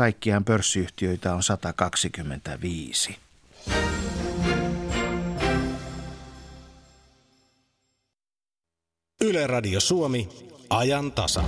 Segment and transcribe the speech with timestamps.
[0.00, 3.18] Kaikkiaan pörssiyhtiöitä on 125.
[9.20, 10.28] Yle Radio Suomi,
[10.70, 11.44] ajan tasa.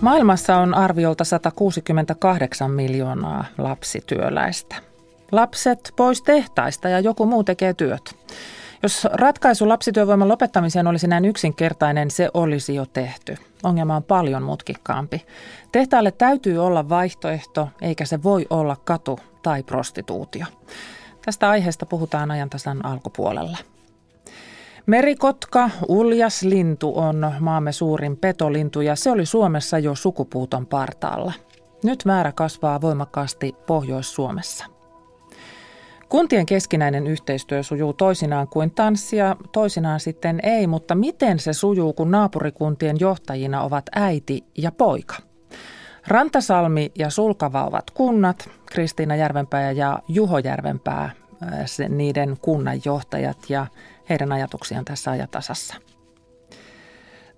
[0.00, 4.87] Maailmassa on arviolta 168 miljoonaa lapsityöläistä.
[5.32, 8.16] Lapset pois tehtaista ja joku muu tekee työt.
[8.82, 13.36] Jos ratkaisu lapsityövoiman lopettamiseen olisi näin yksinkertainen, se olisi jo tehty.
[13.62, 15.26] Ongelma on paljon mutkikkaampi.
[15.72, 20.46] Tehtaalle täytyy olla vaihtoehto, eikä se voi olla katu tai prostituutio.
[21.24, 23.58] Tästä aiheesta puhutaan ajantasan alkupuolella.
[24.86, 31.32] Merikotka, uljas lintu, on maamme suurin petolintu ja se oli Suomessa jo sukupuuton partaalla.
[31.84, 34.77] Nyt määrä kasvaa voimakkaasti Pohjois-Suomessa.
[36.08, 42.10] Kuntien keskinäinen yhteistyö sujuu toisinaan kuin tanssia, toisinaan sitten ei, mutta miten se sujuu, kun
[42.10, 45.16] naapurikuntien johtajina ovat äiti ja poika?
[46.06, 53.66] Rantasalmi ja Sulkava ovat kunnat, Kristiina Järvenpää ja Juho Järvenpää äh, niiden kunnanjohtajat ja
[54.08, 55.74] heidän ajatuksiaan tässä ajatasassa.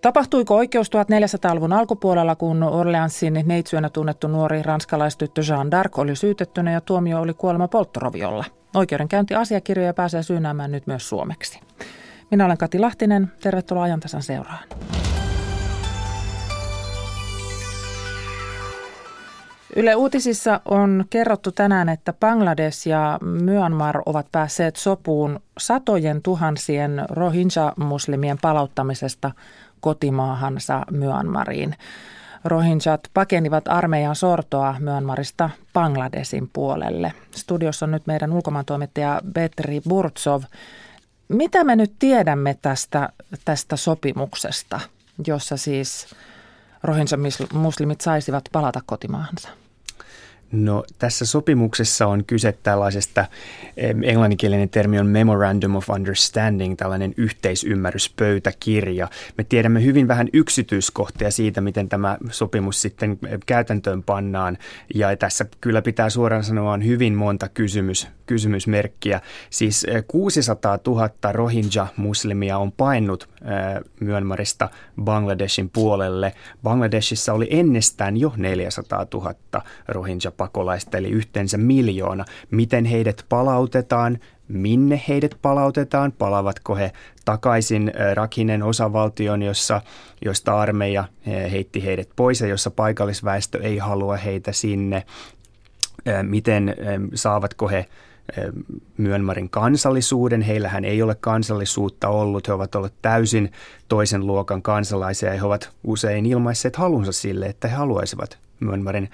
[0.00, 6.80] Tapahtuiko oikeus 1400-luvun alkupuolella, kun Orleansin neitsyönä tunnettu nuori ranskalaistyttö Jean d'Arc oli syytettynä ja
[6.80, 8.44] tuomio oli kuolema polttoroviolla?
[8.74, 11.60] Oikeudenkäynti asiakirjoja pääsee syynäämään nyt myös suomeksi.
[12.30, 13.32] Minä olen Kati Lahtinen.
[13.40, 14.64] Tervetuloa ajantasan seuraan.
[19.76, 28.38] Yle Uutisissa on kerrottu tänään, että Bangladesh ja Myanmar ovat päässeet sopuun satojen tuhansien Rohingya-muslimien
[28.42, 29.30] palauttamisesta
[29.80, 31.74] kotimaahansa Myanmariin.
[32.44, 37.12] Rohingyat pakenivat armeijan sortoa Myanmarista Bangladesin puolelle.
[37.34, 40.42] Studiossa on nyt meidän ulkomaantoimittaja Petri Burtsov.
[41.28, 43.08] Mitä me nyt tiedämme tästä,
[43.44, 44.80] tästä sopimuksesta,
[45.26, 46.14] jossa siis
[46.82, 49.48] Rohingya-muslimit saisivat palata kotimaahansa?
[50.52, 53.26] No tässä sopimuksessa on kyse tällaisesta,
[54.02, 59.08] englanninkielinen termi on Memorandum of Understanding, tällainen yhteisymmärryspöytäkirja.
[59.38, 64.58] Me tiedämme hyvin vähän yksityiskohtia siitä, miten tämä sopimus sitten käytäntöön pannaan.
[64.94, 69.20] Ja tässä kyllä pitää suoraan sanoa on hyvin monta kysymys, kysymysmerkkiä.
[69.50, 73.28] Siis 600 000 Rohingya-muslimia on painut
[74.00, 74.68] Myanmarista
[75.02, 76.32] Bangladeshin puolelle.
[76.62, 79.34] Bangladeshissa oli ennestään jo 400 000
[79.88, 82.24] Rohingya-pakolaista, eli yhteensä miljoona.
[82.50, 84.18] Miten heidät palautetaan,
[84.48, 86.92] minne heidät palautetaan, palaavatko he
[87.24, 89.82] takaisin Rakinen osavaltion, jossa,
[90.24, 95.06] josta armeija heitti heidät pois ja jossa paikallisväestö ei halua heitä sinne,
[96.22, 96.76] miten
[97.14, 97.86] saavatko he
[98.96, 100.42] Myönmarin kansallisuuden.
[100.42, 102.48] Heillähän ei ole kansallisuutta ollut.
[102.48, 103.52] He ovat olleet täysin
[103.88, 109.10] toisen luokan kansalaisia ja he ovat usein ilmaisseet halunsa sille, että he haluaisivat Myönmarin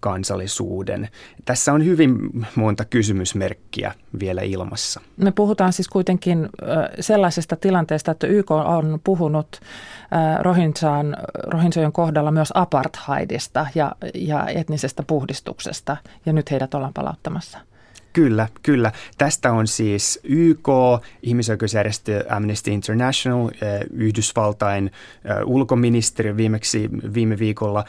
[0.00, 1.08] kansallisuuden.
[1.44, 2.18] Tässä on hyvin
[2.54, 5.00] monta kysymysmerkkiä vielä ilmassa.
[5.16, 6.48] Me puhutaan siis kuitenkin
[7.00, 9.60] sellaisesta tilanteesta, että YK on puhunut
[11.46, 17.58] Rohinsojen kohdalla myös apartheidista ja, ja etnisestä puhdistuksesta, ja nyt heidät ollaan palauttamassa.
[18.12, 18.92] Kyllä, kyllä.
[19.18, 20.68] Tästä on siis YK,
[21.22, 24.92] ihmisoikeusjärjestö Amnesty International, eh, Yhdysvaltain eh,
[25.44, 27.84] ulkoministeriö viimeksi viime viikolla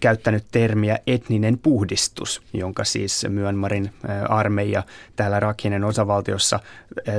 [0.00, 3.90] käyttänyt termiä etninen puhdistus, jonka siis Myanmarin eh,
[4.28, 4.82] armeija
[5.16, 6.60] täällä Rakhinen osavaltiossa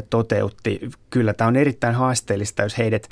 [0.10, 0.80] toteutti.
[1.10, 3.10] Kyllä tämä on erittäin haasteellista, jos heidät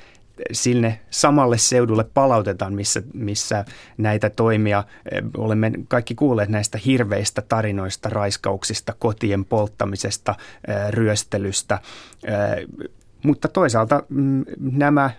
[0.52, 3.66] sinne samalle seudulle palautetaan, missä, missä
[3.98, 10.36] näitä toimia, eh, olemme kaikki kuulleet näistä hirveistä tarinoista, raiskauksista, kotien polttamisesta,
[10.68, 11.80] eh, ryöstelystä,
[12.24, 12.88] eh,
[13.24, 15.12] mutta toisaalta mm, nämä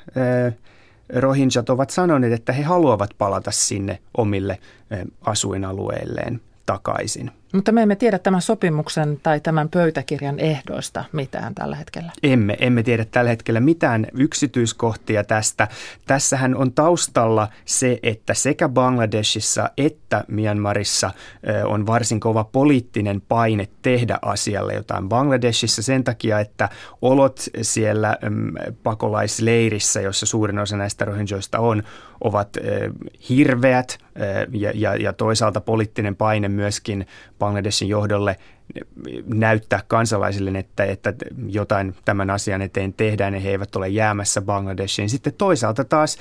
[1.14, 4.58] Rohingyat ovat sanoneet, että he haluavat palata sinne omille
[5.20, 7.30] asuinalueilleen takaisin.
[7.52, 12.12] Mutta me emme tiedä tämän sopimuksen tai tämän pöytäkirjan ehdoista mitään tällä hetkellä.
[12.22, 15.68] Emme, emme tiedä tällä hetkellä mitään yksityiskohtia tästä.
[16.06, 21.10] Tässähän on taustalla se, että sekä Bangladeshissa että Myanmarissa
[21.64, 25.08] on varsin kova poliittinen paine tehdä asialle jotain.
[25.08, 26.68] Bangladeshissa sen takia, että
[27.02, 28.16] olot siellä
[28.82, 31.82] pakolaisleirissä, jossa suurin osa näistä rohinjoista on,
[32.20, 32.56] ovat
[33.28, 33.98] hirveät
[34.52, 37.06] ja, ja, ja toisaalta poliittinen paine myöskin
[37.38, 38.36] Bangladeshin johdolle
[39.26, 41.14] näyttää kansalaisille, että, että
[41.46, 45.10] jotain tämän asian eteen tehdään ja he eivät ole jäämässä Bangladeshiin.
[45.10, 46.18] Sitten toisaalta taas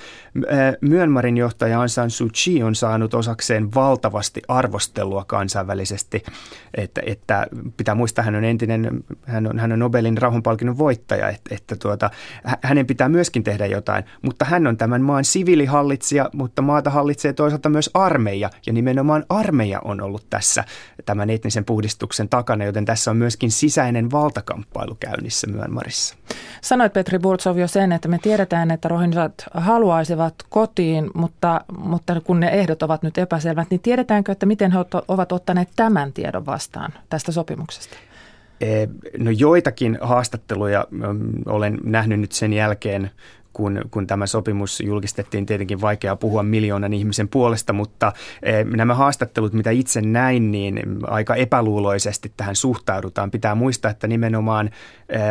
[0.81, 6.23] Myönmarin johtaja Aung San Suu Kyi on saanut osakseen valtavasti arvostelua kansainvälisesti,
[6.73, 7.47] että, että
[7.77, 12.09] pitää muistaa, hän on entinen, hän on, hän on Nobelin rauhanpalkinnon voittaja, että, että tuota,
[12.61, 17.69] hänen pitää myöskin tehdä jotain, mutta hän on tämän maan siviilihallitsija, mutta maata hallitsee toisaalta
[17.69, 18.49] myös armeija.
[18.65, 20.63] Ja nimenomaan armeija on ollut tässä
[21.05, 26.15] tämän etnisen puhdistuksen takana, joten tässä on myöskin sisäinen valtakamppailu käynnissä Myönmarissa.
[26.61, 32.39] Sanoit Petri Burtsov jo sen, että me tiedetään, että rohinjat haluaisivat kotiin, mutta, mutta kun
[32.39, 36.93] ne ehdot ovat nyt epäselvät, niin tiedetäänkö, että miten he ovat ottaneet tämän tiedon vastaan
[37.09, 37.97] tästä sopimuksesta?
[38.61, 43.11] Eh, no joitakin haastatteluja mm, olen nähnyt nyt sen jälkeen,
[43.57, 48.13] kun, kun tämä sopimus julkistettiin, tietenkin vaikeaa puhua miljoonan ihmisen puolesta, mutta
[48.43, 53.31] eh, nämä haastattelut, mitä itse näin, niin aika epäluuloisesti tähän suhtaudutaan.
[53.31, 54.69] Pitää muistaa, että nimenomaan
[55.09, 55.21] eh,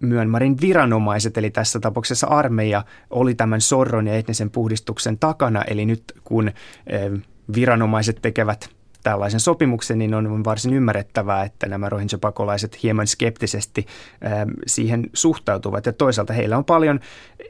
[0.00, 5.62] Myönmarin viranomaiset, eli tässä tapauksessa armeija, oli tämän sorron ja etnisen puhdistuksen takana.
[5.62, 7.10] Eli nyt kun eh,
[7.54, 8.75] viranomaiset tekevät
[9.06, 13.86] tällaisen sopimuksen, niin on varsin ymmärrettävää, että nämä Rohingya-pakolaiset hieman skeptisesti
[14.26, 15.86] ähm, siihen suhtautuvat.
[15.86, 17.00] Ja toisaalta heillä on paljon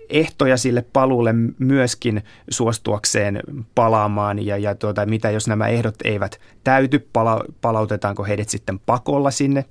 [0.08, 3.40] ehtoja sille paluulle myöskin suostuakseen
[3.74, 4.46] palaamaan.
[4.46, 9.64] Ja, ja tuota, mitä jos nämä ehdot eivät täyty, pala, palautetaanko heidät sitten pakolla sinne?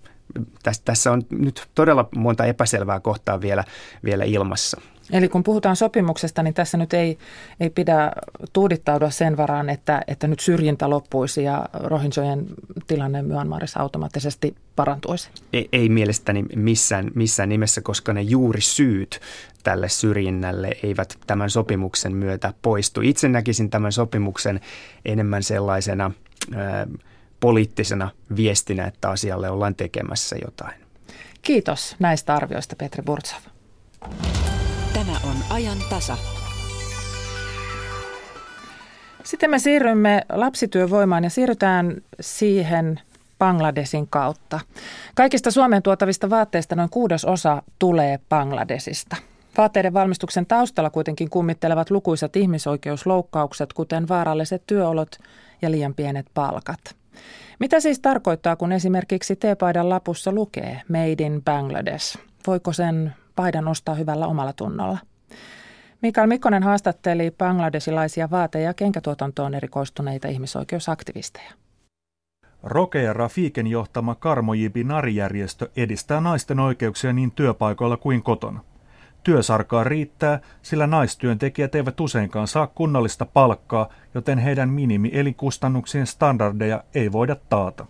[0.86, 3.64] Tässä on nyt todella monta epäselvää kohtaa vielä,
[4.04, 4.82] vielä ilmassa.
[5.12, 7.18] Eli kun puhutaan sopimuksesta, niin tässä nyt ei,
[7.60, 8.12] ei pidä
[8.54, 12.46] tuudittautua sen varaan, että, että nyt syrjintä loppuisi ja rohinsojen
[12.88, 15.30] tilanne Myanmarissa automaattisesti parantuisi.
[15.54, 19.20] Ei, ei mielestäni missään, missään nimessä, koska ne juuri syyt
[19.64, 23.02] tälle syrjinnälle eivät tämän sopimuksen myötä poistu.
[23.02, 24.60] Itse näkisin tämän sopimuksen
[25.06, 26.12] enemmän sellaisena
[26.56, 26.88] ää,
[27.40, 30.76] poliittisena viestinä, että asialle ollaan tekemässä jotain.
[31.42, 33.40] Kiitos näistä arvioista, Petri Burtsov.
[35.36, 36.18] On ajan tasa.
[39.24, 43.00] Sitten me siirrymme lapsityövoimaan ja siirrytään siihen
[43.40, 44.60] Bangladesin kautta.
[45.16, 49.16] Kaikista Suomeen tuotavista vaatteista noin kuudesosa tulee Bangladesista.
[49.58, 55.18] Vaatteiden valmistuksen taustalla kuitenkin kummittelevat lukuisat ihmisoikeusloukkaukset, kuten vaaralliset työolot
[55.62, 56.80] ja liian pienet palkat.
[57.60, 62.20] Mitä siis tarkoittaa, kun esimerkiksi teepaidan lapussa lukee Made in Bangladesh?
[62.48, 64.98] Voiko sen paidan ostaa hyvällä omalla tunnolla.
[66.02, 71.52] Mikael Mikkonen haastatteli bangladesilaisia vaate- ja kenkätuotantoon erikoistuneita ihmisoikeusaktivisteja.
[72.64, 78.64] Roke ja Rafiken johtama Karmojibi Nari-järjestö edistää naisten oikeuksia niin työpaikoilla kuin kotona.
[79.24, 87.36] Työsarkaa riittää, sillä naistyöntekijät eivät useinkaan saa kunnollista palkkaa, joten heidän minimi-elinkustannuksien standardeja ei voida
[87.50, 87.86] taata.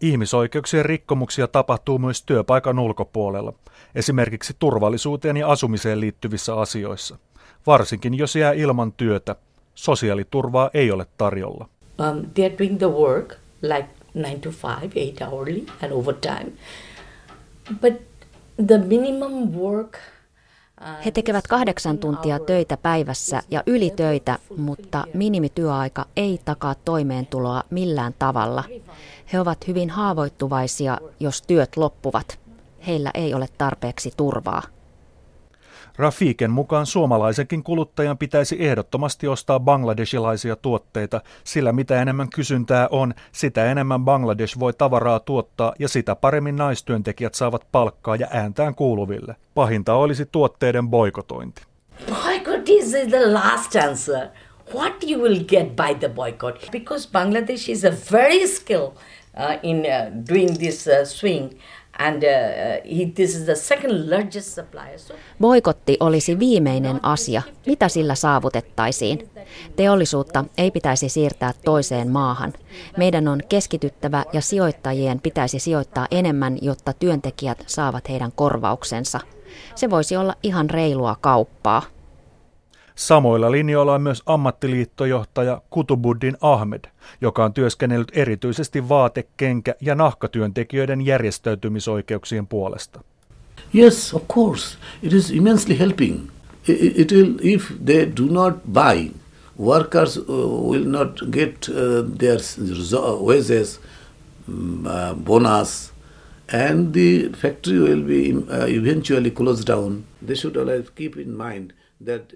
[0.00, 3.52] Ihmisoikeuksien rikkomuksia tapahtuu myös työpaikan ulkopuolella,
[3.94, 7.18] esimerkiksi turvallisuuteen ja asumiseen liittyvissä asioissa.
[7.66, 9.36] Varsinkin jos jää ilman työtä,
[9.74, 11.68] sosiaaliturvaa ei ole tarjolla.
[11.98, 16.52] Um, they are doing the work like 9 to 5, 8 hourly and overtime.
[17.80, 17.94] But
[18.66, 19.98] the minimum work
[21.04, 28.64] he tekevät kahdeksan tuntia töitä päivässä ja ylitöitä, mutta minimityöaika ei takaa toimeentuloa millään tavalla.
[29.34, 32.38] He ovat hyvin haavoittuvaisia, jos työt loppuvat.
[32.86, 34.62] Heillä ei ole tarpeeksi turvaa.
[35.96, 43.64] Rafiken mukaan suomalaisenkin kuluttajan pitäisi ehdottomasti ostaa bangladesilaisia tuotteita, sillä mitä enemmän kysyntää on, sitä
[43.70, 49.36] enemmän Bangladesh voi tavaraa tuottaa ja sitä paremmin naistyöntekijät saavat palkkaa ja ääntään kuuluville.
[49.54, 51.62] Pahinta olisi tuotteiden boikotointi.
[52.08, 54.28] Boycott is the last answer.
[54.74, 56.70] What you will get by the boycott?
[56.70, 58.92] Because Bangladesh is a very skilled
[59.62, 61.50] in uh, doing this uh, swing.
[61.98, 64.98] And uh, he, this is the second largest supplier.
[64.98, 67.42] So, Boikotti olisi viimeinen asia.
[67.66, 69.30] Mitä sillä saavutettaisiin?
[69.76, 72.52] Teollisuutta ei pitäisi siirtää toiseen maahan.
[72.96, 79.20] Meidän on keskityttävä ja sijoittajien pitäisi sijoittaa enemmän, jotta työntekijät saavat heidän korvauksensa.
[79.74, 81.82] Se voisi olla ihan reilua kauppaa.
[82.94, 86.84] Samoilla linjoilla on myös ammattiliittojohtaja Kutubuddin Ahmed,
[87.20, 93.00] joka on työskennellyt erityisesti vaate-, kenkä- ja nahkatyöntekijöiden järjestäytymisoikeuksien puolesta.
[93.74, 94.78] Yes, of course.
[95.02, 96.20] It is immensely helping.
[96.68, 99.10] It, will, if they do not buy,
[99.58, 102.38] workers uh, will not get uh, their
[103.20, 103.80] wages,
[104.48, 105.92] um, uh, bonus,
[106.52, 110.04] and the factory will be eventually closed down.
[110.26, 111.72] They should always keep in mind
[112.04, 112.32] that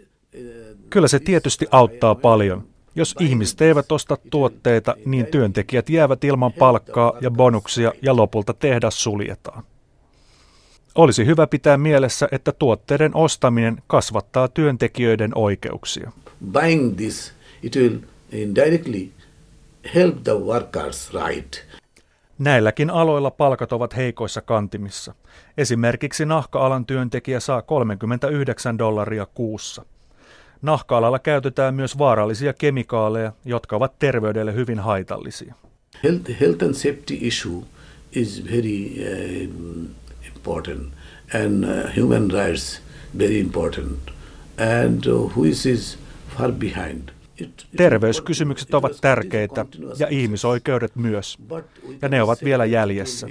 [0.91, 2.65] Kyllä se tietysti auttaa paljon.
[2.95, 9.03] Jos ihmiset eivät osta tuotteita, niin työntekijät jäävät ilman palkkaa ja bonuksia ja lopulta tehdas
[9.03, 9.63] suljetaan.
[10.95, 16.13] Olisi hyvä pitää mielessä, että tuotteiden ostaminen kasvattaa työntekijöiden oikeuksia.
[16.53, 17.33] Buying this,
[17.63, 17.99] it will
[18.33, 19.09] indirectly
[19.95, 21.57] help the workers right.
[22.39, 25.15] Näilläkin aloilla palkat ovat heikoissa kantimissa.
[25.59, 29.85] Esimerkiksi nahka-alan työntekijä saa 39 dollaria kuussa.
[30.63, 35.55] Nahka-alalla käytetään myös vaarallisia kemikaaleja, jotka ovat terveydelle hyvin haitallisia.
[36.05, 37.63] Health, health and safety issue
[38.13, 39.51] is very uh,
[40.27, 40.93] important
[41.45, 42.83] and uh, human rights
[43.19, 43.99] very important
[44.83, 45.99] and uh, who is, is
[46.37, 47.09] far behind.
[47.77, 49.67] Terveyskysymykset ovat tärkeitä
[49.99, 51.39] ja ihmisoikeudet myös,
[52.03, 53.27] ja ne ovat vielä jäljessä.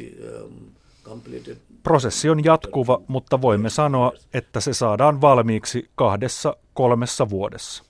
[1.84, 7.84] Prosessi on jatkuva, mutta voimme sanoa, että se saadaan valmiiksi kahdessa kolmessa vuodessa.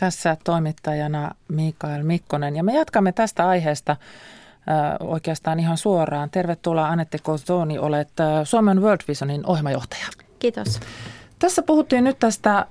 [0.00, 2.56] Tässä toimittajana Mikael Mikkonen.
[2.56, 3.98] Ja me jatkamme tästä aiheesta äh,
[5.00, 6.30] oikeastaan ihan suoraan.
[6.30, 10.06] Tervetuloa Anette Kozoni, olet äh, Suomen World Visionin ohjelmajohtaja.
[10.38, 10.80] Kiitos.
[11.38, 12.66] Tässä puhuttiin nyt tästä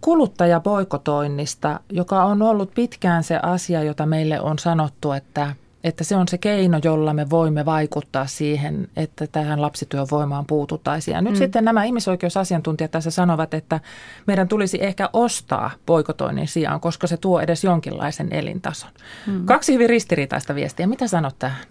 [0.00, 5.54] kuluttajaboikotoinnista, joka on ollut pitkään se asia, jota meille on sanottu, että,
[5.86, 11.14] että se on se keino, jolla me voimme vaikuttaa siihen, että tähän lapsityövoimaan puututtaisiin.
[11.14, 11.38] Ja nyt mm.
[11.38, 13.80] sitten nämä ihmisoikeusasiantuntijat tässä sanovat, että
[14.26, 18.90] meidän tulisi ehkä ostaa boikotoinnin sijaan, koska se tuo edes jonkinlaisen elintason.
[19.26, 19.44] Mm.
[19.44, 20.86] Kaksi hyvin ristiriitaista viestiä.
[20.86, 21.64] Mitä sanot tähän?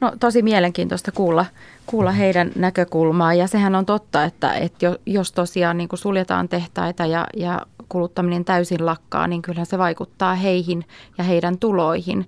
[0.00, 1.46] No tosi mielenkiintoista kuulla,
[1.86, 7.06] kuulla heidän näkökulmaa ja sehän on totta, että, että jos tosiaan niin kuin suljetaan tehtaita
[7.06, 10.84] ja, ja kuluttaminen täysin lakkaa, niin kyllähän se vaikuttaa heihin
[11.18, 12.26] ja heidän tuloihin.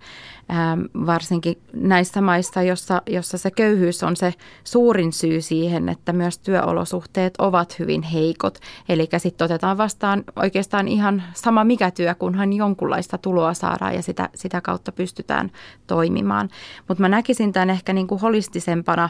[0.50, 4.34] Ähm, varsinkin näissä maissa, jossa, jossa se köyhyys on se
[4.64, 8.58] suurin syy siihen, että myös työolosuhteet ovat hyvin heikot.
[8.88, 14.28] Eli sitten otetaan vastaan oikeastaan ihan sama mikä työ, kunhan jonkunlaista tuloa saadaan ja sitä,
[14.34, 15.50] sitä kautta pystytään
[15.86, 16.48] toimimaan.
[16.88, 19.08] Mutta mä näkisin tämän ehkä niin kuin holistisempana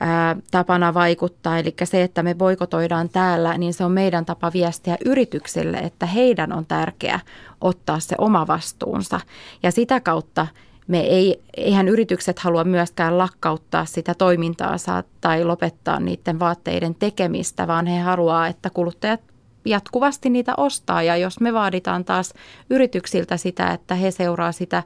[0.00, 1.58] ää, tapana vaikuttaa.
[1.58, 6.52] Eli se, että me boikotoidaan täällä, niin se on meidän tapa viestiä yrityksille, että heidän
[6.52, 7.20] on tärkeää
[7.60, 9.20] ottaa se oma vastuunsa.
[9.62, 10.46] Ja sitä kautta
[10.86, 17.86] me ei, eihän yritykset halua myöskään lakkauttaa sitä toimintaansa tai lopettaa niiden vaatteiden tekemistä, vaan
[17.86, 19.20] he haluaa, että kuluttajat
[19.64, 21.02] jatkuvasti niitä ostaa.
[21.02, 22.34] Ja jos me vaaditaan taas
[22.70, 24.82] yrityksiltä sitä, että he seuraa sitä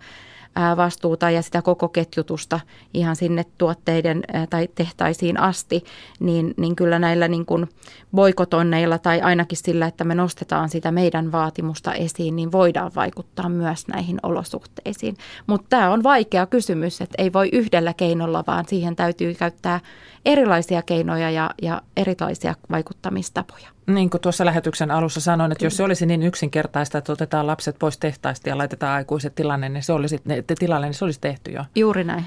[0.77, 2.61] vastuuta ja sitä koko ketjutusta
[2.95, 5.85] ihan sinne tuotteiden tai tehtaisiin asti,
[6.21, 7.69] niin, niin kyllä näillä niin kuin
[8.15, 13.89] boikotonneilla tai ainakin sillä, että me nostetaan sitä meidän vaatimusta esiin, niin voidaan vaikuttaa myös
[13.89, 15.17] näihin olosuhteisiin.
[15.47, 19.81] Mutta tämä on vaikea kysymys, että ei voi yhdellä keinolla, vaan siihen täytyy käyttää
[20.25, 23.74] erilaisia keinoja ja, ja erilaisia vaikuttamistapoja.
[23.87, 27.77] Niin kuin tuossa lähetyksen alussa sanoin, että jos se olisi niin yksinkertaista, että otetaan lapset
[27.79, 30.23] pois tehtaista ja laitetaan aikuiset tilanne, niin se olisi,
[30.59, 31.65] tilalle, niin se olisi tehty jo.
[31.75, 32.25] Juuri näin.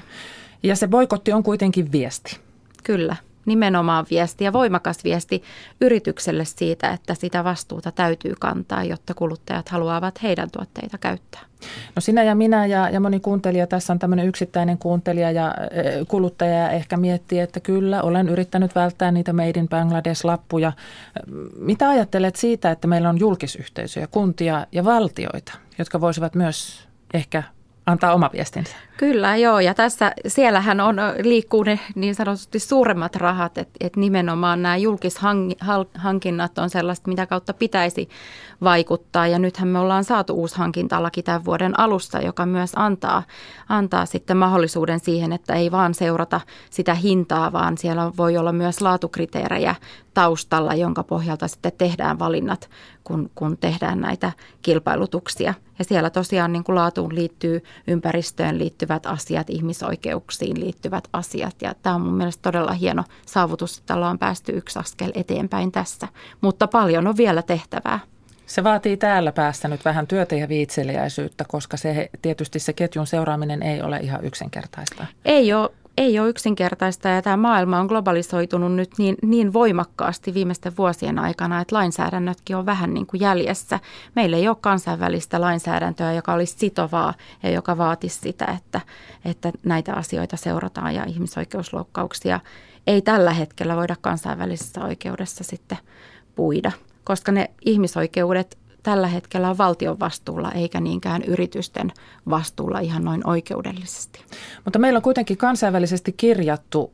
[0.62, 2.38] Ja se boikotti on kuitenkin viesti.
[2.84, 3.16] Kyllä
[3.48, 5.42] nimenomaan viesti ja voimakas viesti
[5.80, 11.40] yritykselle siitä, että sitä vastuuta täytyy kantaa, jotta kuluttajat haluavat heidän tuotteita käyttää.
[11.96, 16.04] No sinä ja minä ja, ja moni kuuntelija, tässä on tämmöinen yksittäinen kuuntelija ja e,
[16.08, 20.72] kuluttaja ehkä miettii, että kyllä, olen yrittänyt välttää niitä Made in Bangladesh-lappuja.
[21.56, 27.42] Mitä ajattelet siitä, että meillä on julkisyhteisöjä, kuntia ja valtioita, jotka voisivat myös ehkä
[27.88, 28.76] antaa oma viestinsä.
[28.96, 29.60] Kyllä, joo.
[29.60, 36.58] Ja tässä, siellähän on, liikkuu ne niin sanotusti suuremmat rahat, että et nimenomaan nämä julkishankinnat
[36.58, 38.08] on sellaista, mitä kautta pitäisi
[38.62, 39.26] vaikuttaa.
[39.26, 43.22] Ja nythän me ollaan saatu uusi hankintalaki tämän vuoden alusta, joka myös antaa,
[43.68, 46.40] antaa sitten mahdollisuuden siihen, että ei vaan seurata
[46.70, 49.74] sitä hintaa, vaan siellä voi olla myös laatukriteerejä
[50.14, 52.68] taustalla, jonka pohjalta sitten tehdään valinnat,
[53.08, 55.54] kun, kun tehdään näitä kilpailutuksia.
[55.78, 61.56] Ja siellä tosiaan niin kuin laatuun liittyy ympäristöön liittyvät asiat, ihmisoikeuksiin liittyvät asiat.
[61.62, 66.08] Ja tämä on mun mielestä todella hieno saavutus, että ollaan päästy yksi askel eteenpäin tässä.
[66.40, 68.00] Mutta paljon on vielä tehtävää.
[68.46, 73.62] Se vaatii täällä päästä nyt vähän työtä ja viitseliäisyyttä, koska se, tietysti se ketjun seuraaminen
[73.62, 75.06] ei ole ihan yksinkertaista.
[75.24, 80.76] Ei ole, ei ole yksinkertaista ja tämä maailma on globalisoitunut nyt niin, niin voimakkaasti viimeisten
[80.78, 83.80] vuosien aikana, että lainsäädännötkin on vähän niin kuin jäljessä.
[84.16, 88.80] Meillä ei ole kansainvälistä lainsäädäntöä, joka olisi sitovaa ja joka vaatisi sitä, että,
[89.24, 92.40] että näitä asioita seurataan ja ihmisoikeusloukkauksia
[92.86, 95.78] ei tällä hetkellä voida kansainvälisessä oikeudessa sitten
[96.34, 96.72] puida
[97.08, 101.92] koska ne ihmisoikeudet tällä hetkellä on valtion vastuulla eikä niinkään yritysten
[102.30, 104.24] vastuulla ihan noin oikeudellisesti.
[104.64, 106.92] Mutta meillä on kuitenkin kansainvälisesti kirjattu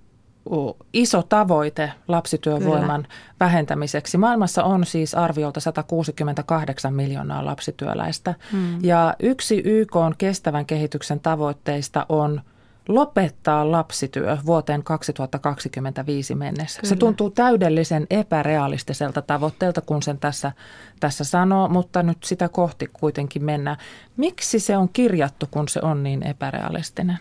[0.92, 3.14] iso tavoite lapsityövoiman Kyllä.
[3.40, 4.18] vähentämiseksi.
[4.18, 8.34] Maailmassa on siis arviolta 168 miljoonaa lapsityöläistä.
[8.52, 8.78] Hmm.
[8.82, 12.40] Ja yksi YK on kestävän kehityksen tavoitteista on
[12.88, 16.80] lopettaa lapsityö vuoteen 2025 mennessä.
[16.80, 16.88] Kyllä.
[16.88, 20.52] Se tuntuu täydellisen epärealistiselta tavoitteelta, kun sen tässä,
[21.00, 23.76] tässä sanoo, mutta nyt sitä kohti kuitenkin mennään.
[24.16, 27.18] Miksi se on kirjattu, kun se on niin epärealistinen?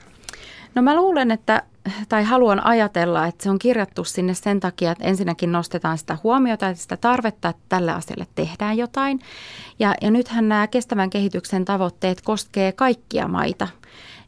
[0.76, 1.64] No mä luulen, että
[2.10, 6.66] tai haluan ajatella, että se on kirjattu sinne sen takia, että ensinnäkin nostetaan sitä huomiota
[6.66, 9.20] ja sitä tarvetta, että tälle asialle tehdään jotain.
[9.80, 13.68] Ja, ja nythän nämä kestävän kehityksen tavoitteet koskee kaikkia maita.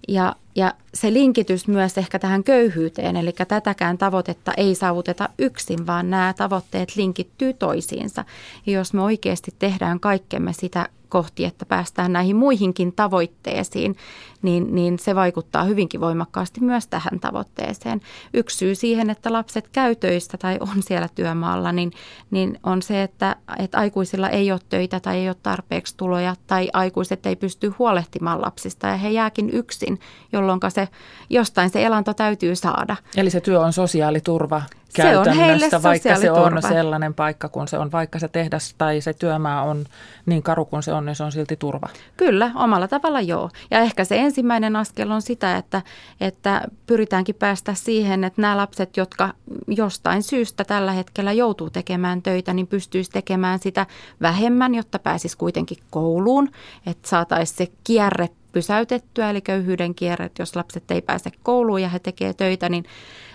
[0.07, 6.09] Ja, ja se linkitys myös ehkä tähän köyhyyteen, eli tätäkään tavoitetta ei saavuteta yksin, vaan
[6.09, 8.25] nämä tavoitteet linkittyy toisiinsa.
[8.65, 13.95] Ja jos me oikeasti tehdään kaikkemme sitä kohti, että päästään näihin muihinkin tavoitteisiin,
[14.41, 18.01] niin, niin se vaikuttaa hyvinkin voimakkaasti myös tähän tavoitteeseen.
[18.33, 21.91] Yksi syy siihen, että lapset käy töistä tai on siellä työmaalla, niin,
[22.31, 26.69] niin on se, että, että aikuisilla ei ole töitä tai ei ole tarpeeksi tuloja tai
[26.73, 29.99] aikuiset ei pysty huolehtimaan lapsista ja he jääkin yksin,
[30.31, 30.87] jolloin se
[31.29, 32.95] jostain se elanto täytyy saada.
[33.17, 34.61] Eli se työ on sosiaaliturva
[34.95, 39.01] käytännössä, se on vaikka se on sellainen paikka, kun se on, vaikka se tehdas tai
[39.01, 39.85] se työmaa on
[40.25, 41.89] niin karu kuin se on, niin se on silti turva.
[42.17, 43.49] Kyllä, omalla tavalla joo.
[43.71, 45.81] Ja ehkä se ensimmäinen askel on sitä, että,
[46.21, 49.33] että pyritäänkin päästä siihen, että nämä lapset, jotka
[49.67, 53.85] jostain syystä tällä hetkellä joutuu tekemään töitä, niin pystyisi tekemään sitä
[54.21, 56.49] vähemmän, jotta pääsisi kuitenkin kouluun,
[56.85, 61.99] että saataisiin se kierre pysäytettyä, eli köyhyyden kierre, jos lapset ei pääse kouluun ja he
[61.99, 62.85] tekevät töitä, niin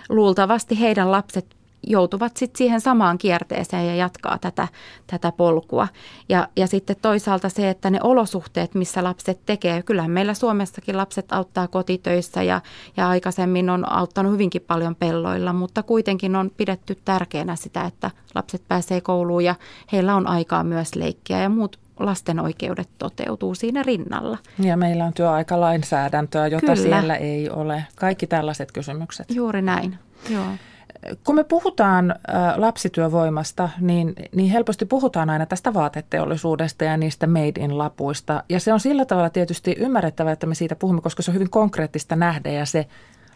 [0.08, 4.68] luultavasti heidän lapset joutuvat sitten siihen samaan kierteeseen ja jatkaa tätä,
[5.06, 5.88] tätä polkua.
[6.28, 11.32] Ja, ja sitten toisaalta se, että ne olosuhteet, missä lapset tekee, kyllähän meillä Suomessakin lapset
[11.32, 12.60] auttaa kotitöissä ja,
[12.96, 18.62] ja aikaisemmin on auttanut hyvinkin paljon pelloilla, mutta kuitenkin on pidetty tärkeänä sitä, että lapset
[18.68, 19.54] pääsee kouluun ja
[19.92, 24.38] heillä on aikaa myös leikkiä ja muut lasten oikeudet toteutuu siinä rinnalla.
[24.58, 26.82] Ja meillä on työaikalainsäädäntöä, jota Kyllä.
[26.82, 27.84] siellä ei ole.
[27.96, 29.30] Kaikki tällaiset kysymykset.
[29.30, 29.98] Juuri näin,
[30.30, 30.44] joo.
[31.24, 32.14] Kun me puhutaan
[32.56, 38.44] lapsityövoimasta, niin, niin helposti puhutaan aina tästä vaateteollisuudesta ja niistä made in lapuista.
[38.48, 41.50] Ja se on sillä tavalla tietysti ymmärrettävää, että me siitä puhumme, koska se on hyvin
[41.50, 42.86] konkreettista nähdä ja se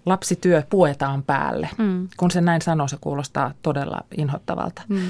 [0.06, 1.68] lapsityö puetaan päälle.
[1.78, 2.08] Mm.
[2.16, 4.82] Kun se näin sanoo, se kuulostaa todella inhottavalta.
[4.88, 5.00] Mm.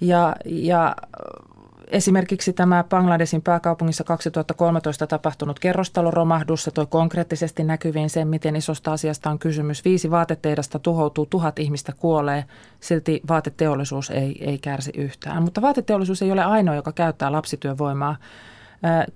[0.00, 0.96] Ja, ja
[1.90, 9.30] Esimerkiksi tämä Bangladesin pääkaupungissa 2013 tapahtunut kerrostaloromahdus se toi konkreettisesti näkyviin sen, miten isosta asiasta
[9.30, 9.84] on kysymys.
[9.84, 12.44] Viisi vaatetehdasta tuhoutuu, tuhat ihmistä kuolee,
[12.80, 15.42] silti vaateteollisuus ei, ei kärsi yhtään.
[15.42, 18.16] Mutta vaateteollisuus ei ole ainoa, joka käyttää lapsityövoimaa.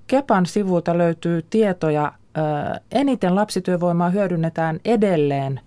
[0.07, 2.13] Kepan sivuilta löytyy tietoja.
[2.93, 5.61] Eniten lapsityövoimaa hyödynnetään edelleen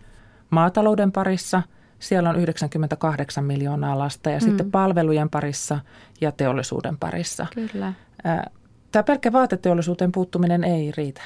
[0.49, 1.61] maatalouden parissa–
[2.05, 4.45] siellä on 98 miljoonaa lasta ja mm.
[4.45, 5.79] sitten palvelujen parissa
[6.21, 7.45] ja teollisuuden parissa.
[7.55, 7.93] Kyllä.
[8.91, 11.21] Tämä pelkkä vaateteollisuuteen puuttuminen ei riitä.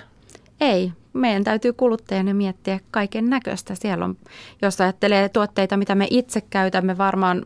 [0.62, 0.92] Ei.
[1.13, 3.76] Meidän täytyy kuluttajana miettiä kaiken näköistä.
[3.76, 4.18] Siellä on,
[4.62, 7.44] jos ajattelee tuotteita, mitä me itse käytämme, varmaan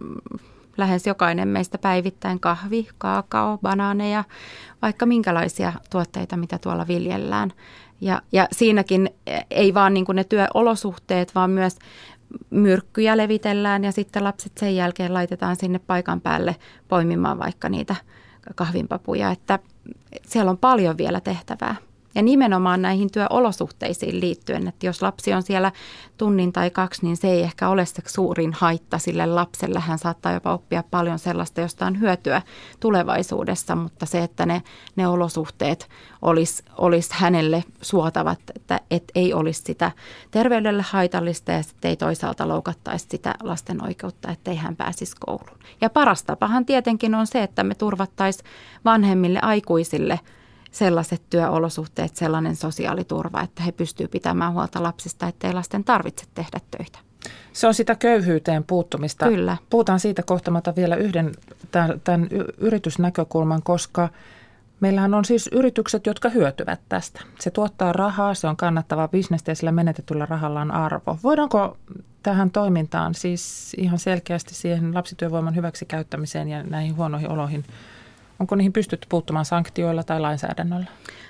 [0.78, 4.24] lähes jokainen meistä päivittäin kahvi, kaakao, banaaneja,
[4.82, 7.52] vaikka minkälaisia tuotteita, mitä tuolla viljellään.
[8.02, 9.10] Ja, ja siinäkin
[9.50, 11.78] ei vaan niin ne työolosuhteet, vaan myös
[12.50, 16.56] myrkkyjä levitellään ja sitten lapset sen jälkeen laitetaan sinne paikan päälle
[16.88, 17.96] poimimaan vaikka niitä
[18.56, 19.60] kahvinpapuja, että
[20.28, 21.76] siellä on paljon vielä tehtävää.
[22.16, 25.72] Ja nimenomaan näihin työolosuhteisiin liittyen, että jos lapsi on siellä
[26.18, 29.80] tunnin tai kaksi, niin se ei ehkä ole se suurin haitta sille lapselle.
[29.80, 32.42] Hän saattaa jopa oppia paljon sellaista, josta on hyötyä
[32.80, 34.62] tulevaisuudessa, mutta se, että ne,
[34.96, 35.90] ne olosuhteet
[36.22, 39.92] olisi, olisi hänelle suotavat, että et ei olisi sitä
[40.32, 45.60] terveydelle haitallista ja sitten ei toisaalta loukattaisi sitä lasten oikeutta, ettei hän pääsisi kouluun.
[45.82, 48.46] Ja paras tapahan tietenkin on se, että me turvattaisiin
[48.86, 50.20] vanhemmille aikuisille–
[50.74, 57.00] sellaiset työolosuhteet, sellainen sosiaaliturva, että he pystyvät pitämään huolta lapsista, ettei lasten tarvitse tehdä töitä.
[57.54, 59.28] Se on sitä köyhyyteen puuttumista.
[59.28, 59.58] Kyllä.
[59.70, 61.32] Puhutaan siitä kohtamata vielä yhden
[61.72, 64.10] tämän, tämän yritysnäkökulman, koska
[64.80, 67.22] meillähän on siis yritykset, jotka hyötyvät tästä.
[67.40, 71.18] Se tuottaa rahaa, se on kannattava bisnestä ja sillä menetetyllä rahalla on arvo.
[71.24, 71.78] Voidaanko
[72.24, 77.66] tähän toimintaan, siis ihan selkeästi siihen lapsityövoiman hyväksikäyttämiseen ja näihin huonoihin oloihin–
[78.44, 80.86] Onko niihin pystytty puuttumaan sanktioilla tai lainsäädännöllä?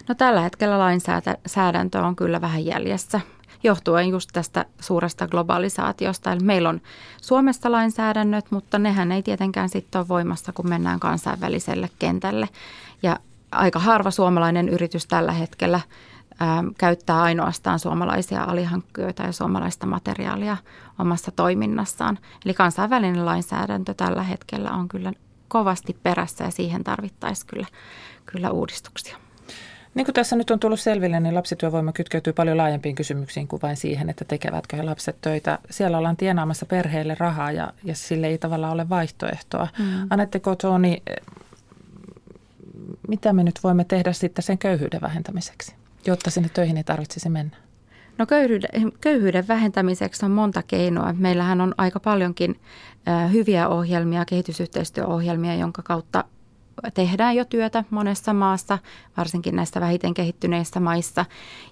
[0.08, 3.22] No tällä hetkellä lainsäädäntö on kyllä vähän jäljessä
[3.64, 6.32] johtuen just tästä suuresta globalisaatiosta.
[6.32, 6.82] Eli meillä on
[7.22, 12.50] Suomessa lainsäädännöt, mutta nehän ei tietenkään sitten ole voimassa, kun mennään kansainväliselle kentälle.
[13.04, 13.18] Ja
[13.52, 15.80] aika harva suomalainen yritys tällä hetkellä
[16.40, 20.58] ää, käyttää ainoastaan suomalaisia alihankkijoita ja suomalaista materiaalia
[21.00, 22.20] omassa toiminnassaan.
[22.46, 25.14] Eli kansainvälinen lainsäädäntö tällä hetkellä on kyllä
[25.54, 27.68] kovasti perässä ja siihen tarvittaisiin kyllä,
[28.26, 29.18] kyllä uudistuksia.
[29.96, 33.78] Niin kuin tässä nyt on tullut selville, niin lapsityövoima kytkeytyy paljon laajempiin kysymyksiin kuin vain
[33.78, 35.60] siihen, että tekevätkö he lapset töitä.
[35.70, 39.68] Siellä ollaan tienaamassa perheille rahaa ja, ja sille ei tavallaan ole vaihtoehtoa.
[39.80, 40.08] Mm.
[40.10, 41.04] Anette Kotoni,
[43.08, 47.58] mitä me nyt voimme tehdä sitten sen köyhyyden vähentämiseksi, jotta sinne töihin ei tarvitsisi mennä?
[48.18, 51.14] No köyhyyden, köyhyyden vähentämiseksi on monta keinoa.
[51.14, 52.60] Meillähän on aika paljonkin
[53.34, 56.24] hyviä ohjelmia, kehitysyhteistyöohjelmia, jonka kautta
[56.94, 58.80] tehdään jo työtä monessa maassa,
[59.18, 61.26] varsinkin näissä vähiten kehittyneissä maissa.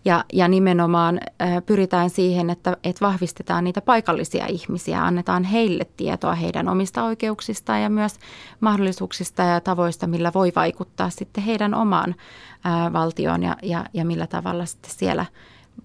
[0.05, 1.19] Ja, ja nimenomaan
[1.65, 7.89] pyritään siihen, että, että vahvistetaan niitä paikallisia ihmisiä, annetaan heille tietoa heidän omista oikeuksistaan ja
[7.89, 8.15] myös
[8.59, 12.15] mahdollisuuksista ja tavoista, millä voi vaikuttaa sitten heidän omaan
[12.93, 15.25] valtioon ja, ja, ja millä tavalla sitten siellä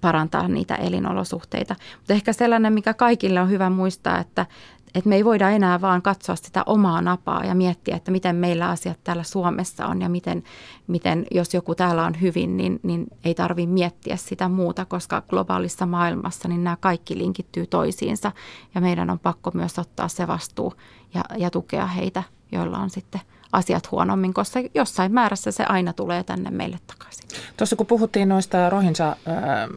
[0.01, 1.77] parantaa niitä elinolosuhteita.
[1.99, 4.47] Mutta ehkä sellainen, mikä kaikille on hyvä muistaa, että
[4.95, 8.69] että me ei voida enää vaan katsoa sitä omaa napaa ja miettiä, että miten meillä
[8.69, 10.43] asiat täällä Suomessa on ja miten,
[10.87, 15.87] miten jos joku täällä on hyvin, niin, niin ei tarvitse miettiä sitä muuta, koska globaalissa
[15.87, 18.33] maailmassa niin nämä kaikki linkittyy toisiinsa
[18.75, 20.75] ja meidän on pakko myös ottaa se vastuu
[21.15, 22.23] ja, ja tukea heitä,
[22.53, 23.21] joilla on sitten–
[23.57, 27.29] asiat huonommin, koska jossain määrässä se aina tulee tänne meille takaisin.
[27.57, 29.17] Tuossa kun puhuttiin noista Rohinsa, äh,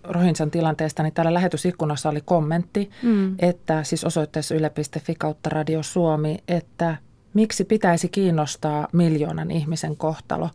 [0.04, 3.36] Rohinsan tilanteesta, niin täällä lähetysikkunassa oli kommentti, mm.
[3.40, 6.98] että siis osoitteessa yle.fi kautta Radio Suomi, että
[7.34, 10.50] miksi pitäisi kiinnostaa miljoonan ihmisen kohtalo.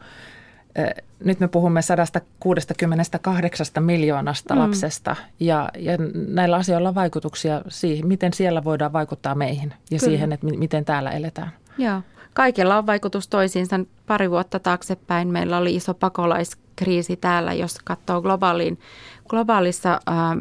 [1.25, 4.61] Nyt me puhumme 168 miljoonasta mm.
[4.61, 5.93] lapsesta ja, ja
[6.29, 10.11] näillä asioilla on vaikutuksia siihen, miten siellä voidaan vaikuttaa meihin ja Kyllä.
[10.11, 11.53] siihen, että miten täällä eletään.
[11.79, 12.03] Joo
[12.35, 13.81] kaikilla on vaikutus toisiinsa.
[14.07, 18.79] Pari vuotta taaksepäin meillä oli iso pakolaiskriisi täällä, jos katsoo globaaliin,
[19.29, 20.37] globaalissa ää,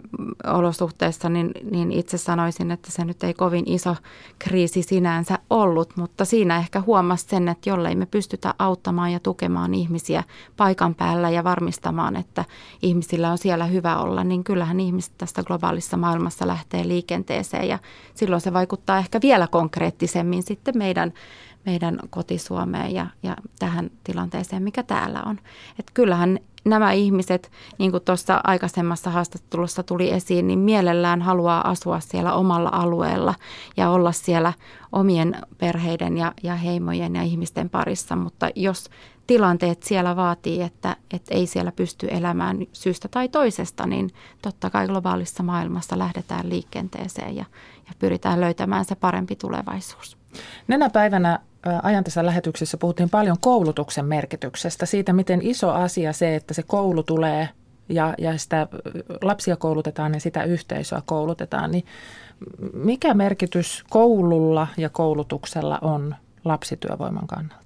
[0.47, 3.95] olosuhteessa, niin, niin itse sanoisin, että se nyt ei kovin iso
[4.39, 9.73] kriisi sinänsä ollut, mutta siinä ehkä huomasi sen, että jollei me pystytä auttamaan ja tukemaan
[9.73, 10.23] ihmisiä
[10.57, 12.45] paikan päällä ja varmistamaan, että
[12.81, 17.79] ihmisillä on siellä hyvä olla, niin kyllähän ihmiset tästä globaalissa maailmassa lähtee liikenteeseen ja
[18.13, 21.13] silloin se vaikuttaa ehkä vielä konkreettisemmin sitten meidän
[21.65, 25.39] meidän kotisuomeen ja, ja tähän tilanteeseen, mikä täällä on.
[25.79, 31.99] Et kyllähän nämä ihmiset, niin kuin tuossa aikaisemmassa haastattelussa tuli esiin, niin mielellään haluaa asua
[31.99, 33.35] siellä omalla alueella
[33.77, 34.53] ja olla siellä
[34.91, 38.89] omien perheiden ja, ja heimojen ja ihmisten parissa, mutta jos
[39.27, 44.09] tilanteet siellä vaatii, että, että ei siellä pysty elämään syystä tai toisesta, niin
[44.41, 47.45] totta kai globaalissa maailmassa lähdetään liikenteeseen ja,
[47.87, 50.17] ja pyritään löytämään se parempi tulevaisuus.
[50.67, 51.39] Nenä päivänä
[51.83, 57.49] ajantasän lähetyksessä puhuttiin paljon koulutuksen merkityksestä, siitä miten iso asia se, että se koulu tulee
[57.89, 58.67] ja, ja sitä
[59.21, 61.85] lapsia koulutetaan ja sitä yhteisöä koulutetaan, niin
[62.73, 67.62] mikä merkitys koululla ja koulutuksella on lapsityövoiman kannalta?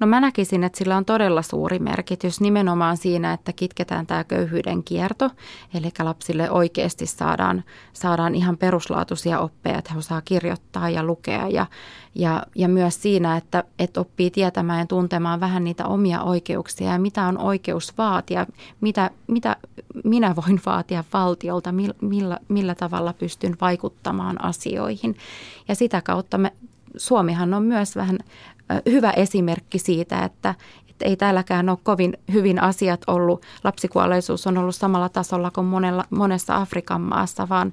[0.00, 4.84] No mä näkisin, että sillä on todella suuri merkitys nimenomaan siinä, että kitketään tämä köyhyyden
[4.84, 5.30] kierto.
[5.74, 11.48] Eli lapsille oikeasti saadaan, saadaan ihan peruslaatuisia oppeja, että he osaa kirjoittaa ja lukea.
[11.48, 11.66] Ja,
[12.14, 16.98] ja, ja myös siinä, että, että oppii tietämään ja tuntemaan vähän niitä omia oikeuksia ja
[16.98, 18.46] mitä on oikeus vaatia,
[18.80, 19.56] mitä, mitä
[20.04, 25.16] minä voin vaatia valtiolta, millä, millä tavalla pystyn vaikuttamaan asioihin.
[25.68, 26.52] Ja sitä kautta me,
[26.96, 28.18] Suomihan on myös vähän
[28.90, 30.54] hyvä esimerkki siitä, että,
[30.88, 33.42] että ei täälläkään ole kovin hyvin asiat ollut.
[33.64, 37.72] Lapsikuolleisuus on ollut samalla tasolla kuin monella, monessa Afrikan maassa, vaan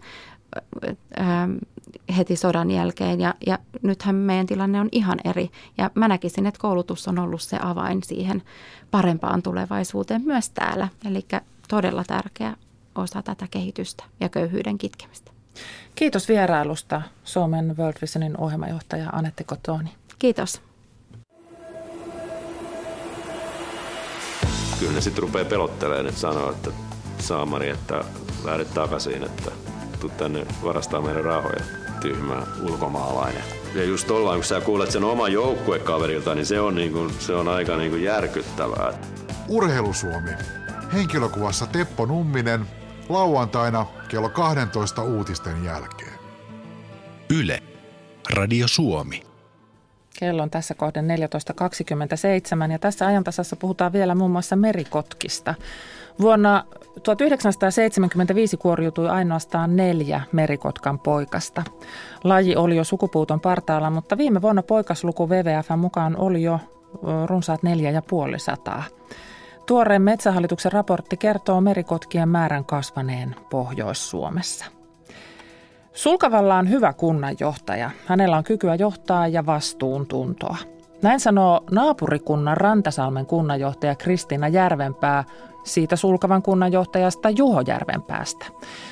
[2.18, 6.60] heti sodan jälkeen ja, ja nythän meidän tilanne on ihan eri ja mä näkisin, että
[6.60, 8.44] koulutus on ollut se avain siihen
[8.92, 11.26] parempaan tulevaisuuteen myös täällä, eli
[11.68, 12.56] todella tärkeä
[12.96, 15.32] osa tätä kehitystä ja köyhyyden kitkemistä.
[15.96, 19.90] Kiitos vierailusta Suomen World Visionin ohjelmajohtaja Anette Kotoni.
[20.20, 20.62] Kiitos.
[24.80, 26.72] Kyllä ne sitten rupeaa pelottelemaan, että sanoo, että
[27.20, 28.04] saamari, että
[28.44, 29.52] lähdet takaisin, että
[30.00, 31.62] tuu tänne varastaa meidän rahoja,
[32.02, 33.44] tyhmä ulkomaalainen.
[33.76, 37.36] Ja just ollaan, kun sä kuulet sen oman joukkuekaverilta, niin se on, niin kuin, se
[37.36, 38.94] on aika niin kuin järkyttävää.
[39.48, 40.32] Urheilusuomi.
[40.94, 42.68] Henkilökuvassa Teppo Numminen.
[43.10, 46.20] Lauantaina kello 12 uutisten jälkeen.
[47.30, 47.64] Yle.
[48.30, 49.25] Radio Suomi.
[50.20, 51.06] Kello on tässä kohden
[52.68, 55.56] 14.27 ja tässä ajantasassa puhutaan vielä muun muassa merikotkista.
[56.20, 56.66] Vuonna
[57.04, 61.64] 1975 kuoriutui ainoastaan neljä merikotkan poikasta.
[62.24, 66.60] Laji oli jo sukupuuton partaalla, mutta viime vuonna poikasluku WWF mukaan oli jo
[67.26, 68.84] runsaat neljä ja puoli sataa.
[69.66, 74.66] Tuoreen Metsähallituksen raportti kertoo merikotkien määrän kasvaneen Pohjois-Suomessa.
[75.96, 77.92] Sulkavalla on hyvä kunnanjohtaja.
[78.06, 80.58] Hänellä on kykyä johtaa ja vastuuntuntoa.
[81.02, 85.24] Näin sanoo naapurikunnan Rantasalmen kunnanjohtaja Kristiina Järvenpää
[85.64, 88.46] siitä sulkavan kunnanjohtajasta Juho Järvenpäästä.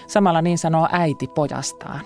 [0.07, 2.01] Samalla niin sanoo äiti pojastaan.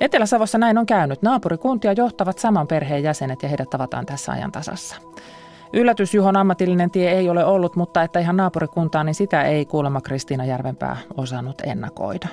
[0.00, 1.22] Etelä-Savossa näin on käynyt.
[1.22, 4.96] Naapurikuntia johtavat saman perheen jäsenet ja heidät tavataan tässä ajan tasassa.
[5.72, 10.00] Yllätys Juhon ammatillinen tie ei ole ollut, mutta että ihan naapurikuntaa, niin sitä ei kuulemma
[10.00, 12.28] Kristiina Järvenpää osannut ennakoida.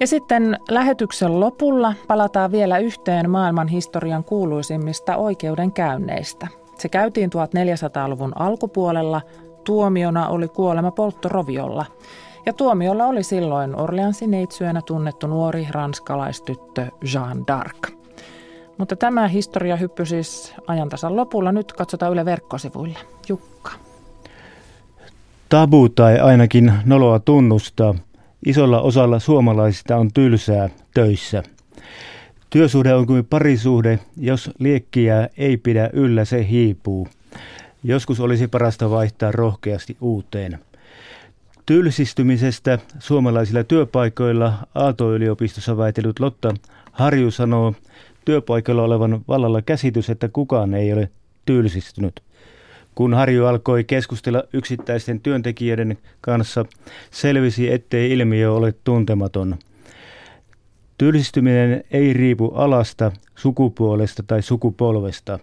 [0.00, 6.46] Ja sitten lähetyksen lopulla palataan vielä yhteen maailman historian kuuluisimmista oikeudenkäynneistä.
[6.78, 9.20] Se käytiin 1400-luvun alkupuolella.
[9.64, 11.84] Tuomiona oli kuolema polttoroviolla.
[12.46, 17.92] Ja tuomiolla oli silloin Orleansin neitsyönä tunnettu nuori ranskalaistyttö Jeanne d'Arc.
[18.78, 21.52] Mutta tämä historia hyppy siis ajantasan lopulla.
[21.52, 22.98] Nyt katsotaan Yle verkkosivuille.
[23.28, 23.70] Jukka.
[25.48, 27.94] Tabu tai ainakin noloa tunnustaa.
[28.46, 31.42] Isolla osalla suomalaisista on tylsää töissä.
[32.50, 37.08] Työsuhde on kuin parisuhde, jos liekkiä ei pidä yllä, se hiipuu.
[37.84, 40.58] Joskus olisi parasta vaihtaa rohkeasti uuteen.
[41.66, 46.54] Tylsistymisestä suomalaisilla työpaikoilla Aalto-yliopistossa väitellyt Lotta
[46.92, 47.74] Harju sanoo
[48.24, 51.10] työpaikalla olevan vallalla käsitys, että kukaan ei ole
[51.44, 52.22] tylsistynyt.
[52.98, 56.64] Kun Harju alkoi keskustella yksittäisten työntekijöiden kanssa,
[57.10, 59.56] selvisi, ettei ilmiö ole tuntematon.
[60.98, 65.38] Tylsistyminen ei riipu alasta, sukupuolesta tai sukupolvesta.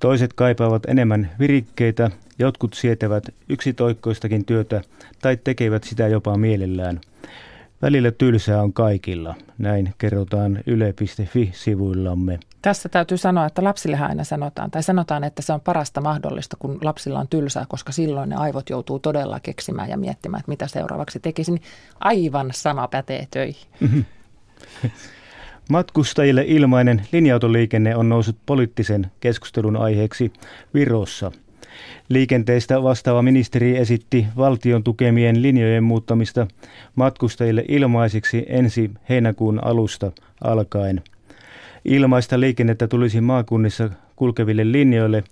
[0.00, 4.82] Toiset kaipaavat enemmän virikkeitä, jotkut sietävät yksitoikkoistakin työtä
[5.22, 7.00] tai tekevät sitä jopa mielellään.
[7.82, 12.38] Välillä tylsää on kaikilla, näin kerrotaan yle.fi-sivuillamme.
[12.62, 16.78] Tässä täytyy sanoa, että lapsille aina sanotaan, tai sanotaan, että se on parasta mahdollista, kun
[16.82, 21.20] lapsilla on tylsää, koska silloin ne aivot joutuu todella keksimään ja miettimään, että mitä seuraavaksi
[21.20, 21.60] tekisin.
[22.00, 23.66] Aivan sama pätee töihin.
[25.70, 30.32] Matkustajille ilmainen linja-autoliikenne on noussut poliittisen keskustelun aiheeksi
[30.74, 31.32] Virossa–
[32.08, 36.46] Liikenteestä vastaava ministeri esitti valtion tukemien linjojen muuttamista
[36.94, 40.12] matkustajille ilmaisiksi ensi heinäkuun alusta
[40.44, 41.02] alkaen.
[41.84, 45.24] Ilmaista liikennettä tulisi maakunnissa kulkeville linjoille,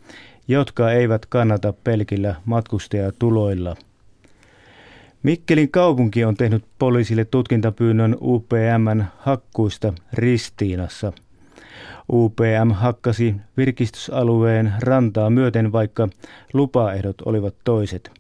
[0.49, 3.77] jotka eivät kannata pelkillä matkustajatuloilla.
[5.23, 11.13] Mikkelin kaupunki on tehnyt poliisille tutkintapyynnön UPMn hakkuista Ristiinassa–
[12.13, 16.09] UPM hakkasi virkistysalueen rantaa myöten, vaikka
[16.53, 18.11] lupaehdot olivat toiset.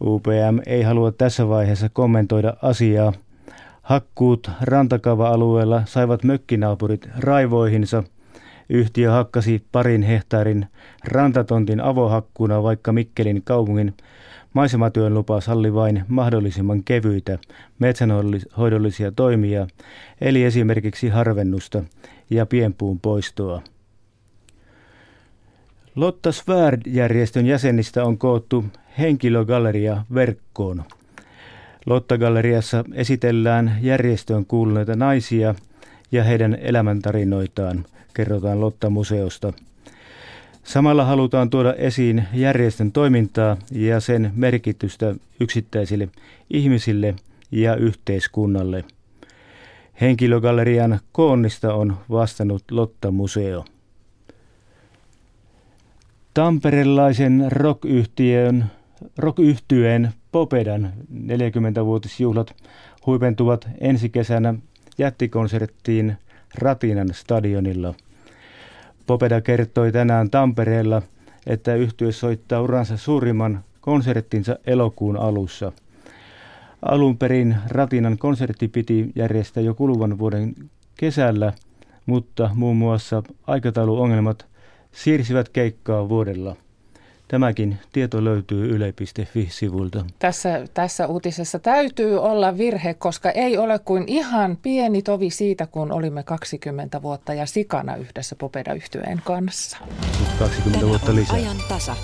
[0.00, 3.12] UPM ei halua tässä vaiheessa kommentoida asiaa.
[3.82, 8.02] Hakkuut rantakava-alueella saivat mökkinaapurit raivoihinsa.
[8.68, 10.66] Yhtiö hakkasi parin hehtaarin
[11.04, 13.94] rantatontin avohakkuna, vaikka Mikkelin kaupungin
[14.54, 17.38] maisematyön lupa salli vain mahdollisimman kevyitä
[17.78, 19.66] metsänhoidollisia toimia,
[20.20, 21.82] eli esimerkiksi harvennusta
[22.30, 23.62] ja pienpuun poistoa.
[25.96, 28.64] Lotta Svärd-järjestön jäsenistä on koottu
[28.98, 30.84] henkilögalleria verkkoon.
[31.86, 35.54] Lotta-galleriassa esitellään järjestöön kuuluneita naisia
[36.12, 37.84] ja heidän elämäntarinoitaan,
[38.14, 39.52] kerrotaan Lotta-museosta.
[40.64, 46.08] Samalla halutaan tuoda esiin järjestön toimintaa ja sen merkitystä yksittäisille
[46.50, 47.14] ihmisille
[47.50, 48.84] ja yhteiskunnalle–
[50.00, 53.64] Henkilögallerian koonnista on vastannut Lotta Museo.
[56.34, 58.64] Tamperelaisen rock-yhtiön,
[59.18, 62.56] rock-yhtyeen Popedan 40-vuotisjuhlat
[63.06, 64.54] huipentuvat ensi kesänä
[64.98, 66.16] jättikonserttiin
[66.54, 67.94] Ratinan stadionilla.
[69.06, 71.02] Popeda kertoi tänään Tampereella,
[71.46, 75.72] että yhtye soittaa uransa suurimman konserttinsa elokuun alussa–
[76.84, 80.54] Alun perin Ratinan konsertti piti järjestää jo kuluvan vuoden
[80.96, 81.52] kesällä,
[82.06, 84.46] mutta muun muassa aikatauluongelmat
[84.92, 86.56] siirsivät keikkaa vuodella.
[87.28, 90.04] Tämäkin tieto löytyy yle.fi-sivulta.
[90.18, 95.92] Tässä, tässä uutisessa täytyy olla virhe, koska ei ole kuin ihan pieni tovi siitä, kun
[95.92, 98.70] olimme 20 vuotta ja sikana yhdessä popeda
[99.24, 99.76] kanssa.
[100.38, 101.36] 20 vuotta lisää.
[101.36, 101.96] ajan tasa.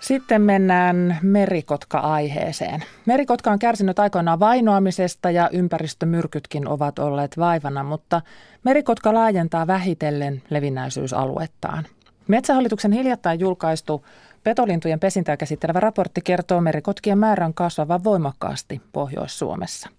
[0.00, 2.82] Sitten mennään merikotka-aiheeseen.
[3.06, 8.22] Merikotka on kärsinyt aikoinaan vainoamisesta ja ympäristömyrkytkin ovat olleet vaivana, mutta
[8.64, 11.84] merikotka laajentaa vähitellen levinnäisyysaluettaan.
[12.28, 14.04] Metsähallituksen hiljattain julkaistu
[14.44, 19.90] petolintujen pesintää käsittelevä raportti kertoo merikotkien määrän kasvavan voimakkaasti Pohjois-Suomessa.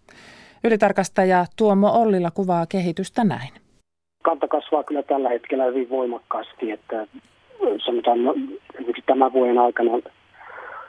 [0.64, 3.50] Ylitarkastaja Tuomo Ollila kuvaa kehitystä näin.
[4.24, 7.08] Kanta kasvaa kyllä tällä hetkellä hyvin voimakkaasti, että
[7.86, 8.36] sanotaan no,
[9.06, 9.92] tämän vuoden aikana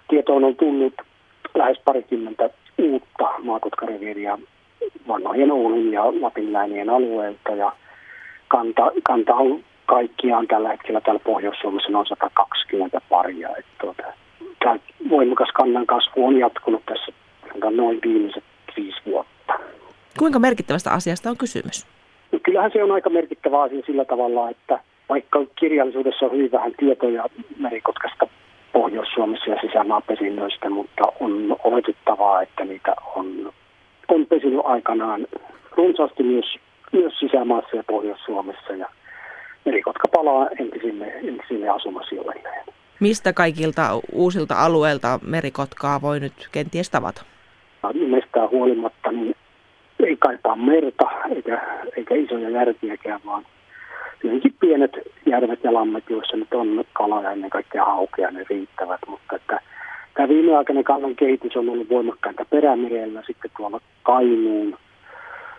[0.09, 0.95] tietoon on tullut
[1.55, 4.39] lähes parikymmentä uutta maakotkareviiriä
[5.09, 7.73] vanhojen Oulun ja Lapin läänien alueelta ja
[8.49, 13.49] kanta, kanta on kaikkiaan tällä hetkellä täällä Pohjois-Suomessa noin 120 paria.
[13.49, 14.03] Että tuota,
[14.59, 14.77] tämä
[15.11, 17.13] voimakas kannan kasvu on jatkunut tässä
[17.71, 18.45] noin viimeiset
[18.77, 19.53] viisi vuotta.
[20.19, 21.87] Kuinka merkittävästä asiasta on kysymys?
[22.33, 24.81] No, kyllähän se on aika merkittävä asia sillä tavalla, että
[25.13, 27.25] vaikka kirjallisuudessa on hyvin vähän tietoja
[27.59, 28.27] merikotkasta
[28.73, 33.53] Pohjois-Suomessa ja sisämaapesinnöistä, mutta on oletettavaa, että niitä on,
[34.09, 35.27] on pesinyt aikanaan
[35.77, 36.57] runsaasti myös,
[36.93, 38.89] myös sisämaassa ja Pohjois-Suomessa ja
[39.65, 42.65] merikotka palaa entisille, entisille asumasijoilleen.
[43.01, 47.23] Mistä kaikilta uusilta alueilta merikotkaa voi nyt kenties tavata?
[47.95, 49.37] Nimestään huolimatta niin
[50.01, 51.05] ei kaipaa merta
[51.37, 51.61] eikä,
[51.97, 53.45] eikä isoja järviäkään, vaan
[54.23, 54.93] hyvinkin pienet
[55.27, 59.61] järvet ja lammet, joissa nyt on kala ja ennen kaikkea haukea, ne riittävät, mutta että
[60.15, 64.77] tämä viimeaikainen kannan kehitys on ollut voimakkainta perämerellä, sitten tuolla Kainuun,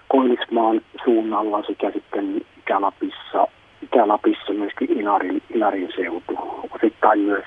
[0.07, 3.47] Koillismaan suunnalla sekä sitten Itä-Lapissa,
[3.81, 6.37] Itä-Lapissa myöskin Inarin, Inarin seutu,
[6.71, 7.45] osittain myös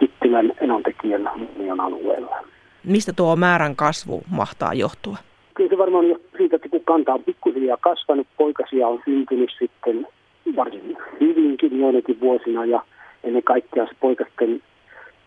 [0.00, 1.30] Kittilän enontekijän
[1.80, 2.36] alueella.
[2.84, 5.16] Mistä tuo määrän kasvu mahtaa johtua?
[5.54, 6.58] Kyllä se varmaan jo siitä,
[6.92, 10.06] kanta on pikkuhiljaa kasvanut, poikasia on syntynyt sitten
[10.56, 12.82] varsin hyvinkin joinakin vuosina ja
[13.24, 14.62] ennen kaikkea se poikasten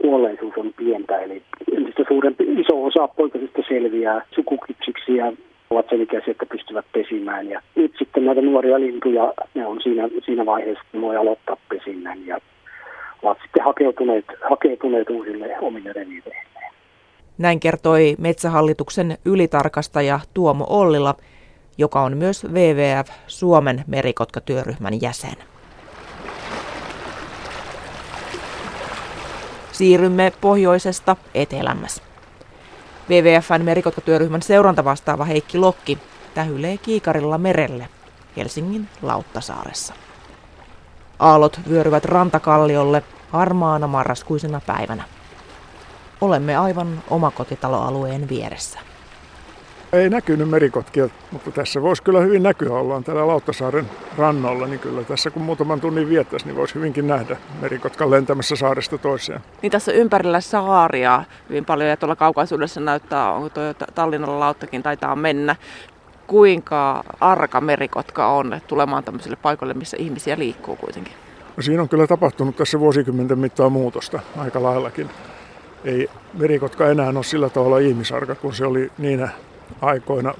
[0.01, 1.43] kuolleisuus on pientä, eli
[1.77, 5.33] entistä suurempi, iso osa poikasista selviää sukukypsiksi ja
[5.69, 7.49] ovat sen ikäisiä, että pystyvät pesimään.
[7.49, 12.27] Ja nyt sitten näitä nuoria lintuja, ne on siinä, siinä vaiheessa, että voi aloittaa pesinnän
[12.27, 12.37] ja
[13.23, 16.45] ovat sitten hakeutuneet, hakeutuneet uusille omille reviireille.
[17.37, 21.15] Näin kertoi Metsähallituksen ylitarkastaja Tuomo Ollila,
[21.77, 25.35] joka on myös WWF Suomen merikotkatyöryhmän jäsen.
[29.71, 32.01] Siirrymme pohjoisesta etelämmäs.
[33.09, 35.97] WWFn merikotkatyöryhmän seurantavastaava Heikki Lokki
[36.33, 37.89] tähylee kiikarilla merelle
[38.37, 39.93] Helsingin Lauttasaaressa.
[41.19, 45.03] Aallot vyöryvät rantakalliolle harmaana marraskuisena päivänä.
[46.21, 48.79] Olemme aivan omakotitaloalueen vieressä.
[49.95, 52.69] Ei näkynyt merikotkia, mutta tässä voisi kyllä hyvin näkyä.
[52.69, 53.85] Ollaan täällä Lauttasaaren
[54.17, 58.97] rannalla, niin kyllä tässä kun muutaman tunnin viettäisi, niin voisi hyvinkin nähdä merikotkan lentämässä saaresta
[58.97, 59.39] toiseen.
[59.61, 63.63] Niin tässä ympärillä saaria hyvin paljon ja tuolla kaukaisuudessa näyttää, onko tuo
[63.95, 65.55] Tallinnalla lauttakin taitaa mennä.
[66.27, 71.13] Kuinka arka merikotka on tulemaan tämmöiselle paikalle, missä ihmisiä liikkuu kuitenkin?
[71.57, 75.09] No siinä on kyllä tapahtunut tässä vuosikymmenten mittaan muutosta aika laillakin
[75.85, 79.29] ei merikotka enää ole sillä tavalla ihmisarka kuin se oli niinä
[79.81, 80.33] aikoina,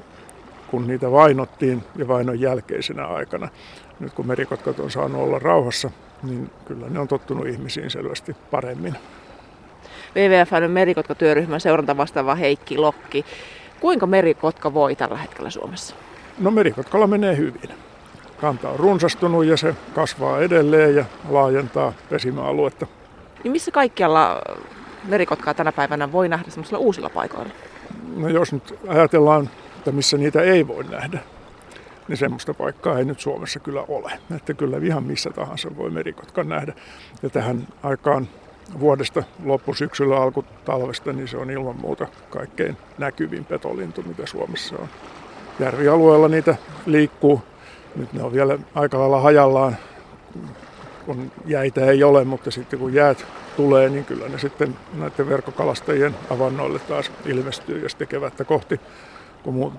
[0.67, 3.49] kun niitä vainottiin ja vainon jälkeisenä aikana.
[3.99, 5.91] Nyt kun merikotkat on saanut olla rauhassa,
[6.23, 8.95] niin kyllä ne on tottunut ihmisiin selvästi paremmin.
[10.15, 13.25] WWFn merikotkatyöryhmän seuranta vastaava Heikki Lokki.
[13.79, 15.95] Kuinka merikotka voi tällä hetkellä Suomessa?
[16.39, 17.69] No merikotkalla menee hyvin.
[18.41, 22.87] Kanta on runsastunut ja se kasvaa edelleen ja laajentaa pesimäaluetta.
[23.43, 24.41] Niin missä kaikkialla
[25.03, 27.53] merikotkaa tänä päivänä voi nähdä semmoisilla uusilla paikoilla?
[28.15, 31.19] No jos nyt ajatellaan, että missä niitä ei voi nähdä,
[32.07, 34.11] niin semmoista paikkaa ei nyt Suomessa kyllä ole.
[34.35, 36.73] Että kyllä ihan missä tahansa voi merikotkan nähdä.
[37.23, 38.27] Ja tähän aikaan
[38.79, 44.87] vuodesta loppusyksyllä alkutalvesta, niin se on ilman muuta kaikkein näkyvin petolintu, mitä Suomessa on.
[45.59, 47.41] Järvialueella niitä liikkuu.
[47.95, 49.77] Nyt ne on vielä aika lailla hajallaan,
[51.05, 53.25] kun jäitä ei ole, mutta sitten kun jäät
[53.57, 58.79] tulee, niin kyllä ne sitten näiden verkkokalastajien avannoille taas ilmestyy ja sitten kevättä kohti,
[59.43, 59.71] kun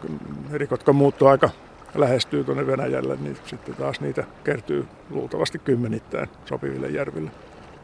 [0.53, 1.51] rikotka muuttoaika
[1.95, 7.31] lähestyy tuonne Venäjälle, niin sitten taas niitä kertyy luultavasti kymmenittäin sopiville järville.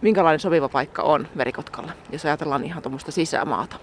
[0.03, 3.77] Minkälainen sopiva paikka on verikotkalle, jos ajatellaan ihan tuommoista sisämaata?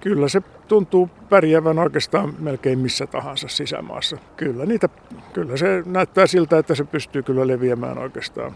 [0.00, 4.16] Kyllä se tuntuu pärjäävän oikeastaan melkein missä tahansa sisämaassa.
[4.36, 4.88] Kyllä, niitä,
[5.32, 8.52] kyllä se näyttää siltä, että se pystyy kyllä leviämään oikeastaan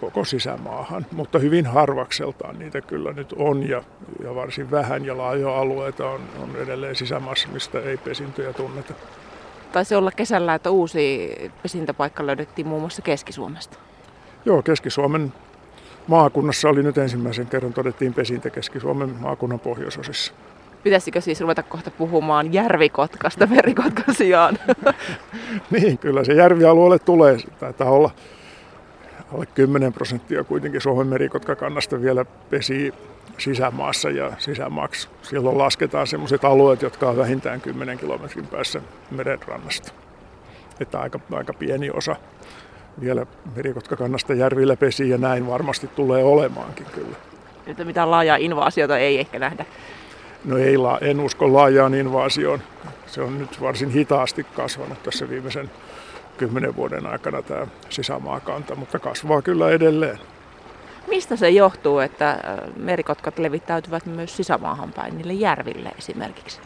[0.00, 3.82] koko sisämaahan, mutta hyvin harvakseltaan niitä kyllä nyt on ja,
[4.24, 8.94] ja varsin vähän ja laajoja alueita on, on edelleen sisämaassa, mistä ei pesintöjä tunneta.
[9.72, 13.78] Taisi olla kesällä, että uusi pesintäpaikka löydettiin muun muassa Keski-Suomesta.
[14.44, 15.32] Joo, Keski-Suomen
[16.06, 20.32] maakunnassa oli nyt ensimmäisen kerran todettiin pesintä Keski-Suomen maakunnan pohjoisosissa.
[20.82, 24.58] Pitäisikö siis ruveta kohta puhumaan järvikotkasta merikotkan sijaan?
[25.70, 27.36] niin, kyllä se järvialueelle tulee.
[27.58, 28.10] Taitaa olla
[29.34, 32.92] alle 10 prosenttia kuitenkin Suomen merikotkakannasta vielä pesii
[33.38, 35.08] sisämaassa ja sisämaaksi.
[35.22, 39.92] Silloin lasketaan sellaiset alueet, jotka on vähintään 10 kilometrin päässä merenrannasta.
[40.80, 42.16] Että aika, aika pieni osa
[43.00, 43.26] vielä
[43.56, 47.16] merikotkakannasta järvillä pesi ja näin varmasti tulee olemaankin kyllä.
[47.66, 49.64] Että mitään laajaa invaasiota ei ehkä nähdä.
[50.44, 52.60] No ei, en usko laajaan invaasioon.
[53.06, 55.70] Se on nyt varsin hitaasti kasvanut tässä viimeisen
[56.40, 60.18] kymmenen vuoden aikana tämä sisämaakanta, mutta kasvaa kyllä edelleen.
[61.08, 62.38] Mistä se johtuu, että äh,
[62.76, 66.60] merikotkat levittäytyvät myös sisämaahan päin, niille järville esimerkiksi?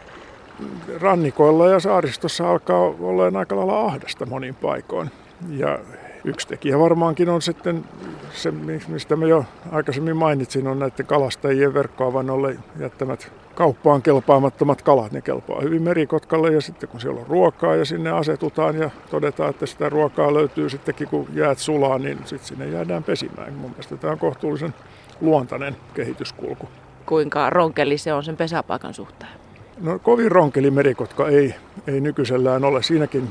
[1.01, 5.11] Rannikoilla ja saaristossa alkaa olla aika lailla ahdasta monin paikoin.
[5.49, 5.79] Ja
[6.25, 7.85] yksi tekijä varmaankin on sitten
[8.33, 8.51] se,
[8.87, 15.11] mistä mä jo aikaisemmin mainitsin, on näiden kalastajien verkkoavannolle jättämät kauppaan kelpaamattomat kalat.
[15.11, 19.49] Ne kelpaa hyvin merikotkalle ja sitten kun siellä on ruokaa ja sinne asetutaan ja todetaan,
[19.49, 23.53] että sitä ruokaa löytyy sittenkin kun jäät sulaa, niin sitten sinne jäädään pesimään.
[23.53, 24.73] Mun mielestä tämä on kohtuullisen
[25.21, 26.69] luontainen kehityskulku.
[27.05, 29.31] Kuinka ronkeli se on sen pesäpaikan suhteen?
[29.81, 31.55] No kovin ronkeli merikotka ei,
[31.87, 32.83] ei nykyisellään ole.
[32.83, 33.27] Siinäkin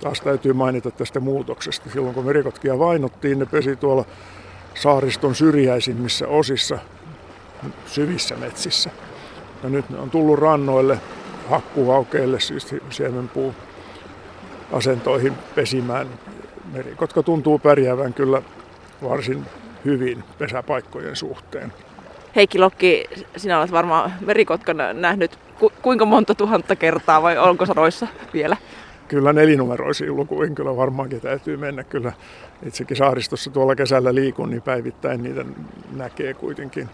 [0.00, 1.90] taas täytyy mainita tästä muutoksesta.
[1.90, 4.04] Silloin kun merikotkia vainottiin, ne pesi tuolla
[4.74, 6.78] saariston syrjäisimmissä osissa,
[7.86, 8.90] syvissä metsissä.
[9.62, 10.98] Ja nyt ne on tullut rannoille,
[11.50, 13.54] hakkuhaukeille, siis siemenpuu
[14.72, 16.06] asentoihin pesimään.
[16.72, 18.42] Merikotka tuntuu pärjäävän kyllä
[19.02, 19.46] varsin
[19.84, 21.72] hyvin pesäpaikkojen suhteen.
[22.36, 23.04] Heikki Lokki,
[23.36, 28.56] sinä olet varmaan merikotkan nähnyt ku, kuinka monta tuhatta kertaa vai onko sadoissa vielä?
[29.10, 31.84] Kyllä nelinumeroisiin lukuihin kyllä varmaankin täytyy mennä.
[31.84, 32.12] Kyllä
[32.66, 35.44] itsekin saaristossa tuolla kesällä liikun, niin päivittäin niitä
[35.96, 36.88] näkee kuitenkin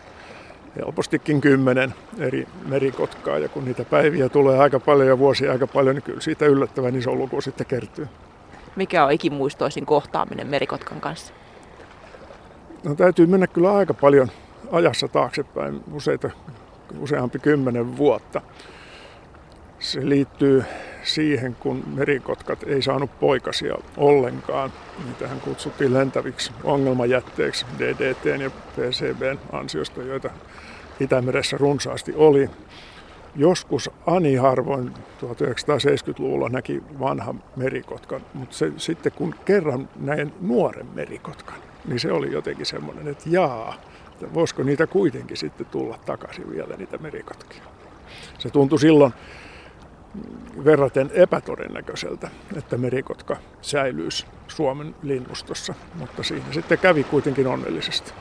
[0.76, 3.38] helpostikin kymmenen eri merikotkaa.
[3.38, 6.96] Ja kun niitä päiviä tulee aika paljon ja vuosia aika paljon, niin kyllä siitä yllättävän
[6.96, 8.08] iso luku sitten kertyy.
[8.76, 11.32] Mikä on ikimuistoisin kohtaaminen merikotkan kanssa?
[12.84, 14.30] No täytyy mennä kyllä aika paljon
[14.72, 16.30] ajassa taaksepäin, useita,
[17.00, 18.40] useampi kymmenen vuotta.
[19.79, 20.64] Se liittyy
[21.03, 24.72] siihen, kun merikotkat ei saanut poikasia ollenkaan.
[25.05, 30.31] Niitähän kutsuttiin lentäviksi ongelmajätteeksi DDT ja PCBn ansiosta, joita
[31.01, 32.51] Itämeressä runsaasti oli.
[33.37, 41.59] Joskus Ani harvoin 1970-luvulla näki vanha merikotkan, mutta se, sitten kun kerran näin nuoren merikotkan,
[41.89, 43.74] niin se oli jotenkin semmoinen, että jaa,
[44.12, 47.62] että voisiko niitä kuitenkin sitten tulla takaisin vielä niitä merikotkia.
[48.39, 49.12] Se tuntui silloin
[50.64, 58.12] verraten epätodennäköiseltä, että merikotka säilyisi Suomen linnustossa, mutta siinä sitten kävi kuitenkin onnellisesti.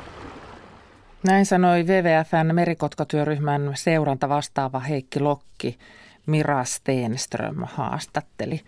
[1.23, 5.77] Näin sanoi WWFn merikotkatyöryhmän seuranta vastaava Heikki Lokki.
[6.25, 8.61] Mira Stenström haastatteli.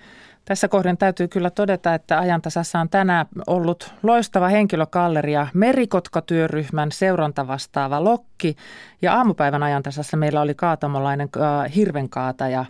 [0.45, 8.03] Tässä kohden täytyy kyllä todeta, että ajantasassa on tänään ollut loistava henkilökalleria merikotkatyöryhmän seuranta vastaava
[8.03, 8.55] Lokki.
[9.01, 12.65] Ja aamupäivän ajantasassa meillä oli kaatamolainen äh, hirvenkaataja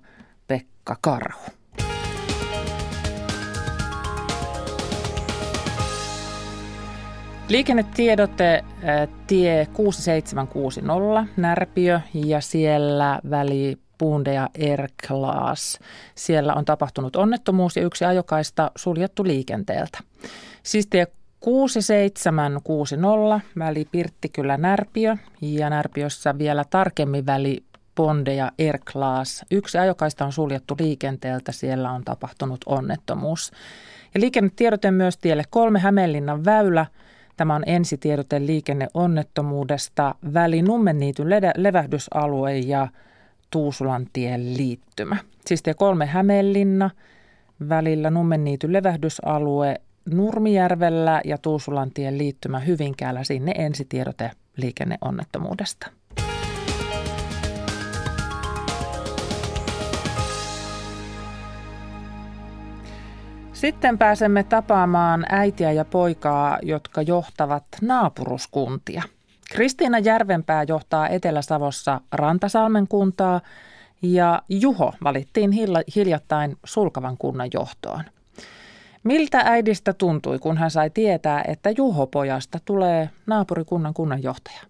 [0.88, 1.40] Pekka Karhu.
[7.50, 8.64] Liikennetiedote äh,
[9.28, 15.80] tie 6760 Närpiö ja siellä väli Puunde ja Erklaas.
[16.16, 20.00] Siellä on tapahtunut onnettomuus ja yksi ajokaista suljettu liikenteeltä.
[20.64, 21.08] Siis tie
[21.40, 27.64] 6760 väli Pirttikylä Närpiö ja Närpiössä vielä tarkemmin väli
[27.98, 29.46] Ponde ja Erklaas.
[29.52, 33.52] Yksi ajokaista on suljettu liikenteeltä, siellä on tapahtunut onnettomuus.
[34.14, 36.86] Ja liikennetiedote myös tielle kolme Hämeenlinnan väylä.
[37.38, 41.28] Tämä on ensitiedote liikenneonnettomuudesta väli Nummenniityn
[41.58, 42.88] levähdysalue ja
[43.50, 45.18] Tuusulantien liittymä.
[45.46, 46.90] Siis tie kolme Hämeenlinna,
[47.70, 49.76] välillä Nummenniityn levähdysalue
[50.06, 55.97] Nurmijärvellä ja Tuusulantien liittymä Hyvinkäällä sinne ensitiedote liikenneonnettomuudesta.
[63.62, 69.04] Sitten pääsemme tapaamaan äitiä ja poikaa, jotka johtavat naapuruskuntia–
[69.52, 73.42] Kristiina Järvenpää johtaa Etelä-Savossa Rantasalmen kuntaa
[74.02, 75.52] ja Juho valittiin
[75.96, 78.04] hiljattain Sulkavan kunnan johtoon.
[79.04, 84.62] Miltä äidistä tuntui, kun hän sai tietää, että Juho pojasta tulee naapurikunnan kunnanjohtaja?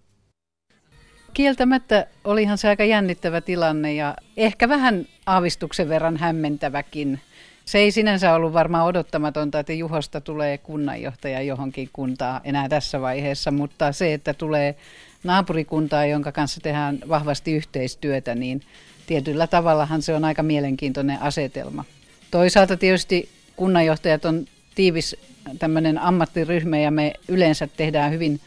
[1.33, 7.19] Kieltämättä olihan se aika jännittävä tilanne ja ehkä vähän aavistuksen verran hämmentäväkin.
[7.67, 13.51] Se ei sinänsä ollut varmaan odottamatonta, että Juhosta tulee kunnanjohtaja johonkin kuntaan enää tässä vaiheessa,
[13.51, 14.75] mutta se, että tulee
[15.23, 18.61] naapurikuntaa, jonka kanssa tehdään vahvasti yhteistyötä, niin
[19.07, 21.85] tietyllä tavallahan se on aika mielenkiintoinen asetelma.
[22.31, 24.45] Toisaalta tietysti kunnanjohtajat on
[24.75, 25.15] tiivis
[25.59, 28.39] tämmöinen ammattiryhmä ja me yleensä tehdään hyvin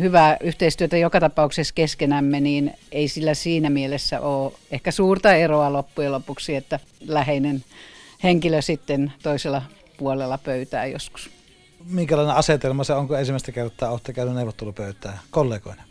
[0.00, 6.12] hyvää yhteistyötä joka tapauksessa keskenämme, niin ei sillä siinä mielessä ole ehkä suurta eroa loppujen
[6.12, 7.64] lopuksi, että läheinen
[8.22, 9.62] henkilö sitten toisella
[9.96, 11.30] puolella pöytää joskus.
[11.90, 15.82] Minkälainen asetelma se on, kun ensimmäistä kertaa olette käynyt neuvottelupöytää kollegoina?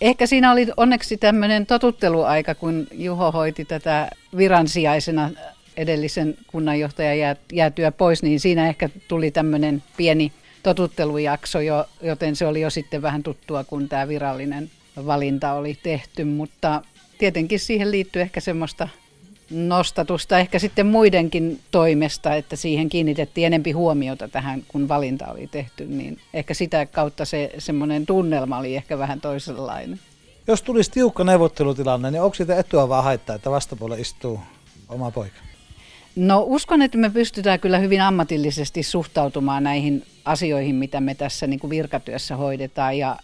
[0.00, 5.30] Ehkä siinä oli onneksi tämmöinen totutteluaika, kun Juho hoiti tätä viransijaisena
[5.76, 10.32] edellisen kunnanjohtajan jäätyä pois, niin siinä ehkä tuli tämmöinen pieni
[10.62, 14.70] totuttelujakso, jo, joten se oli jo sitten vähän tuttua, kun tämä virallinen
[15.06, 16.82] valinta oli tehty, mutta
[17.18, 18.88] tietenkin siihen liittyy ehkä semmoista
[19.50, 25.86] nostatusta ehkä sitten muidenkin toimesta, että siihen kiinnitettiin enempi huomiota tähän, kun valinta oli tehty,
[25.86, 30.00] niin ehkä sitä kautta se semmoinen tunnelma oli ehkä vähän toisenlainen.
[30.46, 34.40] Jos tulisi tiukka neuvottelutilanne, niin onko siitä etua vaan haittaa, että vastapuolella istuu
[34.88, 35.36] oma poika?
[36.16, 41.60] No uskon, että me pystytään kyllä hyvin ammatillisesti suhtautumaan näihin asioihin, mitä me tässä niin
[41.60, 43.16] kuin virkatyössä hoidetaan ja ja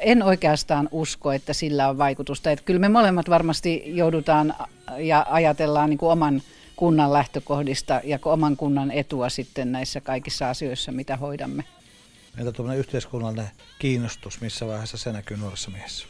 [0.00, 2.50] en oikeastaan usko, että sillä on vaikutusta.
[2.50, 4.54] Että kyllä me molemmat varmasti joudutaan
[4.98, 6.42] ja ajatellaan niin kuin oman
[6.76, 11.64] kunnan lähtökohdista ja oman kunnan etua sitten näissä kaikissa asioissa, mitä hoidamme.
[12.38, 16.06] Entä tuommoinen yhteiskunnallinen kiinnostus, missä vaiheessa se näkyy nuoressa miehessä?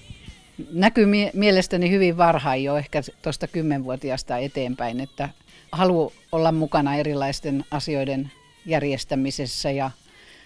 [0.73, 5.29] Näkyy mie- mielestäni hyvin varhain jo, ehkä tuosta kymmenvuotiaasta eteenpäin, että
[5.73, 8.33] halu olla mukana erilaisten asioiden
[8.67, 9.91] järjestämisessä ja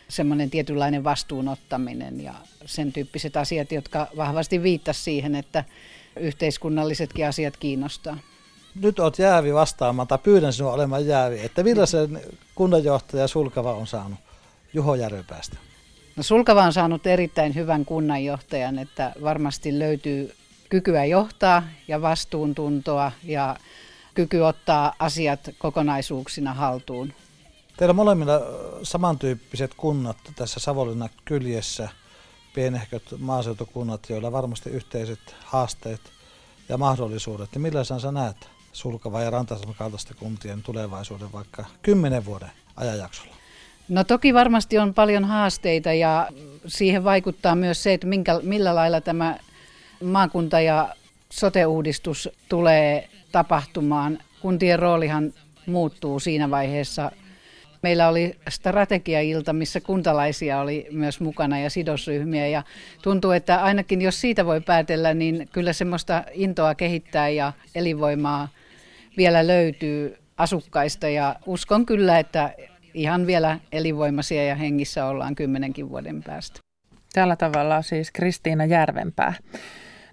[0.09, 2.35] semmoinen tietynlainen vastuunottaminen ja
[2.65, 5.65] sen tyyppiset asiat, jotka vahvasti viittasivat siihen, että
[6.21, 8.19] yhteiskunnallisetkin asiat kiinnostaa.
[8.81, 12.21] Nyt olet jäävi vastaamaan, tai pyydän sinua olemaan jäävi, että millaisen
[12.55, 14.19] kunnanjohtaja Sulkava on saanut
[14.75, 15.57] Juho Järvenpäästä?
[16.17, 20.35] No Sulkava on saanut erittäin hyvän kunnanjohtajan, että varmasti löytyy
[20.69, 23.57] kykyä johtaa ja vastuuntuntoa ja
[24.15, 27.13] kyky ottaa asiat kokonaisuuksina haltuun.
[27.77, 28.41] Teillä molemmilla
[28.83, 31.89] samantyyppiset kunnat tässä Savonlinnan kyljessä,
[32.55, 36.01] pienehköt maaseutukunnat, joilla varmasti yhteiset haasteet
[36.68, 37.51] ja mahdollisuudet.
[37.55, 38.37] Ja millaisena sä näet
[38.72, 43.35] Sulkava ja Rantasalmen kaltaisten kuntien tulevaisuuden vaikka kymmenen vuoden ajanjaksolla?
[43.89, 46.29] No toki varmasti on paljon haasteita ja
[46.66, 49.39] siihen vaikuttaa myös se, että minkä, millä lailla tämä
[50.05, 50.95] maakunta- ja
[51.31, 54.18] sote-uudistus tulee tapahtumaan.
[54.41, 55.33] Kuntien roolihan
[55.66, 57.11] muuttuu siinä vaiheessa–
[57.87, 62.62] Meillä oli strategiailta, missä kuntalaisia oli myös mukana ja sidosryhmiä ja
[63.03, 68.49] tuntuu, että ainakin jos siitä voi päätellä, niin kyllä semmoista intoa kehittää ja elinvoimaa
[69.16, 72.55] vielä löytyy asukkaista ja uskon kyllä, että
[72.95, 76.61] ihan vielä elinvoimaisia ja hengissä ollaan kymmenenkin vuoden päästä.
[77.12, 79.34] Tällä tavalla siis Kristiina Järvenpää.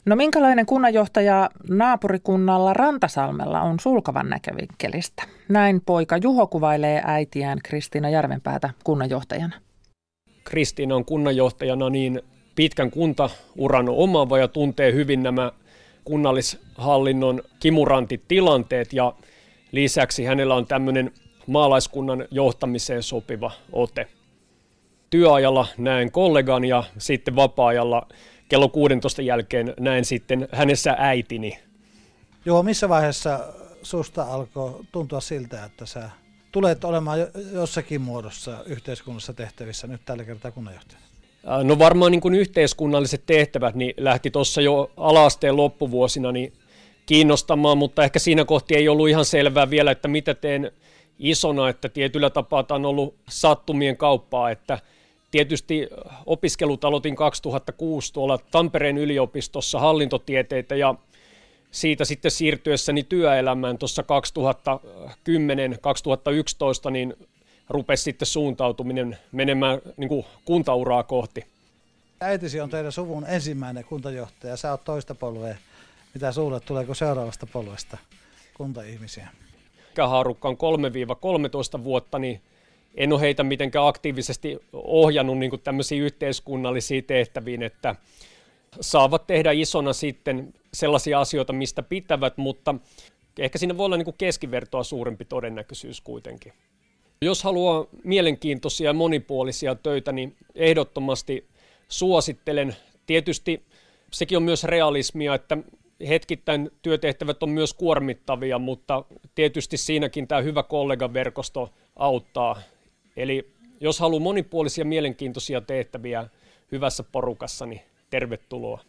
[0.05, 5.23] No minkälainen kunnanjohtaja naapurikunnalla Rantasalmella on sulkavan näkövinkkelistä?
[5.49, 9.55] Näin poika Juho kuvailee äitiään Kristiina Järvenpäätä kunnanjohtajana.
[10.43, 12.21] Kristiina on kunnanjohtajana niin
[12.55, 15.51] pitkän kuntauran omaava ja tuntee hyvin nämä
[16.03, 19.13] kunnallishallinnon kimurantit tilanteet ja
[19.71, 21.11] lisäksi hänellä on tämmöinen
[21.47, 24.07] maalaiskunnan johtamiseen sopiva ote.
[25.09, 28.07] Työajalla näen kollegan ja sitten vapaa-ajalla
[28.49, 31.59] kello 16 jälkeen näen sitten hänessä äitini.
[32.45, 33.39] Joo, missä vaiheessa
[33.83, 36.09] susta alkoi tuntua siltä, että sä
[36.51, 37.19] tulet olemaan
[37.53, 41.05] jossakin muodossa yhteiskunnassa tehtävissä nyt tällä kertaa kunnanjohtajana?
[41.63, 46.53] No varmaan niin kuin yhteiskunnalliset tehtävät niin lähti tuossa jo alaasteen loppuvuosina niin
[47.05, 50.71] kiinnostamaan, mutta ehkä siinä kohti ei ollut ihan selvää vielä, että mitä teen
[51.19, 54.79] isona, että tietyllä tapaa tämä on ollut sattumien kauppaa, että–
[55.33, 55.89] Tietysti
[56.25, 60.95] opiskelut aloitin 2006 tuolla Tampereen yliopistossa hallintotieteitä ja
[61.71, 64.03] siitä sitten siirtyessäni työelämään tuossa
[66.87, 67.13] 2010-2011, niin
[67.69, 71.45] rupesi sitten suuntautuminen menemään niin kuin kuntauraa kohti.
[72.21, 74.57] Äitisi on teidän suvun ensimmäinen kuntajohtaja.
[74.57, 75.55] Sä oot toista polvea.
[76.13, 77.97] Mitä sulle tuleeko seuraavasta polvesta
[78.53, 79.27] kuntaihmisiä?
[79.91, 80.57] Ikähaarukka on
[81.79, 82.41] 3-13 vuotta, niin
[82.95, 87.95] en ole heitä mitenkään aktiivisesti ohjannut niin tämmöisiin yhteiskunnallisiin tehtäviin, että
[88.81, 92.75] saavat tehdä isona sitten sellaisia asioita, mistä pitävät, mutta
[93.39, 96.53] ehkä siinä voi olla niin keskivertoa suurempi todennäköisyys kuitenkin.
[97.21, 101.47] Jos haluaa mielenkiintoisia ja monipuolisia töitä, niin ehdottomasti
[101.87, 102.75] suosittelen.
[103.05, 103.63] Tietysti
[104.11, 105.57] sekin on myös realismia, että
[106.07, 109.03] hetkittäin työtehtävät on myös kuormittavia, mutta
[109.35, 112.61] tietysti siinäkin tämä hyvä kollegaverkosto auttaa
[113.17, 116.27] Eli jos haluaa monipuolisia mielenkiintoisia tehtäviä
[116.71, 118.81] hyvässä porukassa, niin tervetuloa.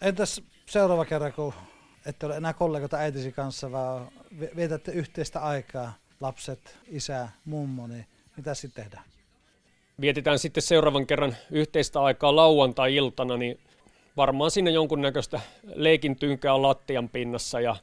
[0.00, 1.54] Entäs seuraava kerran, kun
[2.06, 4.08] ette ole enää kollegoita äitisi kanssa, vaan
[4.56, 8.06] vietätte yhteistä aikaa, lapset, isä, mummo, niin
[8.36, 9.04] mitä sitten tehdään?
[10.00, 13.60] Vietetään sitten seuraavan kerran yhteistä aikaa lauantai-iltana, niin
[14.16, 15.40] varmaan sinne jonkunnäköistä
[15.74, 17.76] leikin tynkää lattian pinnassa ja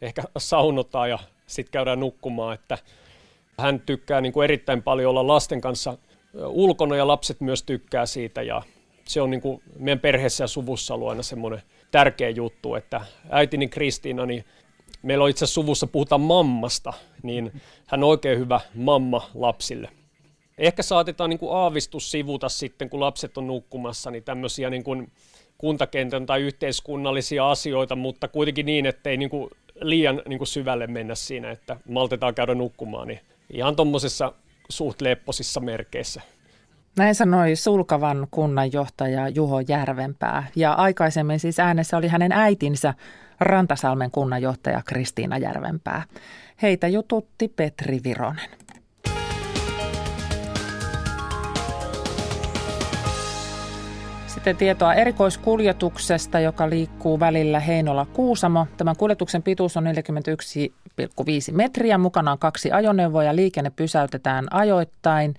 [0.00, 2.78] ehkä saunotaan ja sitten käydään nukkumaan, että
[3.58, 5.98] hän tykkää niin kuin erittäin paljon olla lasten kanssa
[6.46, 8.62] ulkona ja lapset myös tykkää siitä ja
[9.04, 13.00] se on niin kuin meidän perheessä ja suvussa ollut aina semmoinen tärkeä juttu, että
[13.30, 14.44] äitini Kristiina, niin
[15.02, 16.92] meillä on itse asiassa suvussa puhutaan mammasta,
[17.22, 17.52] niin
[17.86, 19.90] hän on oikein hyvä mamma lapsille.
[20.58, 25.12] Ehkä saatetaan niin kuin aavistus sivuta sitten, kun lapset on nukkumassa, niin tämmöisiä niin kuin
[25.58, 29.50] kuntakentän tai yhteiskunnallisia asioita, mutta kuitenkin niin, ettei niin kuin
[29.80, 34.32] liian niin kuin syvälle mennä siinä, että maltetaan käydä nukkumaan, niin ihan tuommoisessa
[34.68, 36.20] suht lepposissa merkeissä.
[36.96, 42.94] Näin sanoi Sulkavan kunnanjohtaja Juho Järvenpää ja aikaisemmin siis äänessä oli hänen äitinsä
[43.40, 46.02] Rantasalmen kunnanjohtaja Kristiina Järvenpää.
[46.62, 48.50] Heitä jututti Petri Vironen.
[54.36, 58.66] Sitten tietoa erikoiskuljetuksesta, joka liikkuu välillä Heinola-Kuusamo.
[58.76, 61.98] Tämän kuljetuksen pituus on 41,5 metriä.
[61.98, 65.34] Mukana on kaksi ajoneuvoa ja liikenne pysäytetään ajoittain.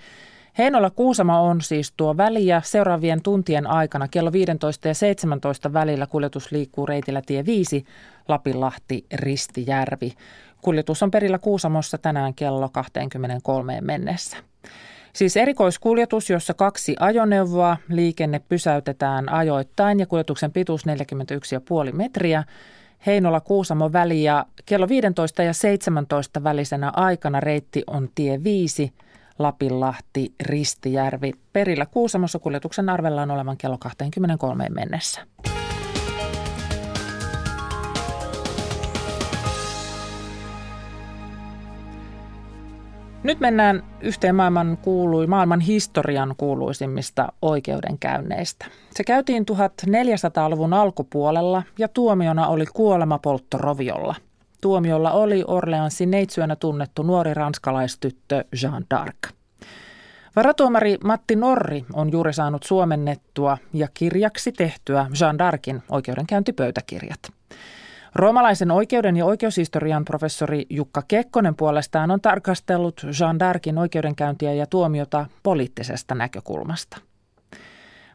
[0.57, 6.51] Heinola-Kuusamo on siis tuo väli ja seuraavien tuntien aikana kello 15 ja 17 välillä kuljetus
[6.51, 7.85] liikkuu reitillä tie 5
[8.27, 10.13] Lapinlahti Ristijärvi.
[10.61, 14.37] Kuljetus on perillä Kuusamossa tänään kello 23 mennessä.
[15.17, 20.85] Siis erikoiskuljetus, jossa kaksi ajoneuvoa, liikenne pysäytetään ajoittain ja kuljetuksen pituus
[21.87, 22.43] 41,5 metriä.
[23.05, 28.93] Heinola-Kuusamo väli ja kello 15 ja 17 välisenä aikana reitti on tie 5,
[29.39, 31.31] Lapinlahti, Ristijärvi.
[31.53, 35.21] Perillä Kuusamossa kuljetuksen arvellaan olevan kello 23 mennessä.
[43.27, 48.65] Nyt mennään yhteen maailman, kuului, maailman historian kuuluisimmista oikeudenkäynneistä.
[48.91, 54.15] Se käytiin 1400-luvun alkupuolella ja tuomiona oli kuolema polttoroviolla.
[54.61, 59.31] Tuomiolla oli Orleansin neitsyönä tunnettu nuori ranskalaistyttö Jean d'Arc.
[60.35, 67.19] Varatuomari Matti Norri on juuri saanut suomennettua ja kirjaksi tehtyä Jean d'Arcin oikeudenkäyntipöytäkirjat.
[68.17, 75.25] Roomalaisen oikeuden ja oikeushistorian professori Jukka Kekkonen puolestaan on tarkastellut Jean d'Arcin oikeudenkäyntiä ja tuomiota
[75.43, 76.97] poliittisesta näkökulmasta.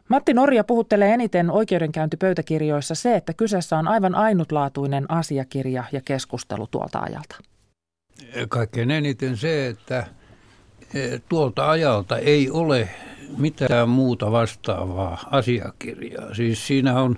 [0.09, 6.99] Matti Norja puhuttelee eniten oikeudenkäyntipöytäkirjoissa se, että kyseessä on aivan ainutlaatuinen asiakirja ja keskustelu tuolta
[6.99, 7.35] ajalta.
[8.49, 10.07] Kaikkein eniten se, että
[10.93, 12.89] e, tuolta ajalta ei ole
[13.37, 16.33] mitään muuta vastaavaa asiakirjaa.
[16.33, 17.15] Siis siinä on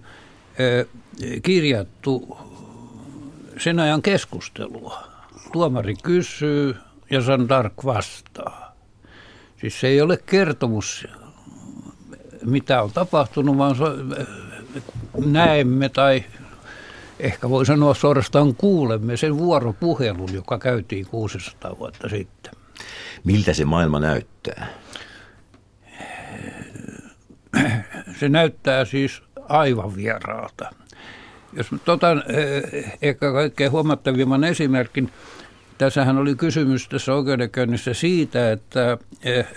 [0.59, 0.85] e,
[1.41, 2.37] kirjattu
[3.57, 5.03] sen ajan keskustelua.
[5.51, 6.75] Tuomari kysyy
[7.09, 8.75] ja Sandark vastaa.
[9.61, 11.07] Siis se ei ole kertomus,
[12.45, 13.75] mitä on tapahtunut, vaan
[15.25, 16.23] näemme tai
[17.19, 22.53] ehkä voi sanoa suorastaan kuulemme sen vuoropuhelun, joka käytiin 600 vuotta sitten.
[23.23, 24.67] Miltä se maailma näyttää?
[28.19, 30.69] Se näyttää siis aivan vieraalta.
[31.55, 35.11] Jos otan eh, ehkä kaikkein huomattavimman esimerkin,
[35.77, 39.47] Tässähän oli kysymys tässä oikeudenkäynnissä siitä, että eh,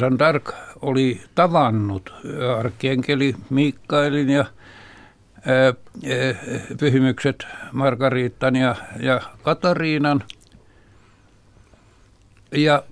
[0.00, 2.14] Jean d'Arc oli tavannut
[2.58, 4.44] arkkienkeli Mikkailin ja
[6.02, 6.36] eh,
[6.80, 10.24] pyhimykset Margariitan ja, ja Katariinan.
[12.52, 12.82] Ja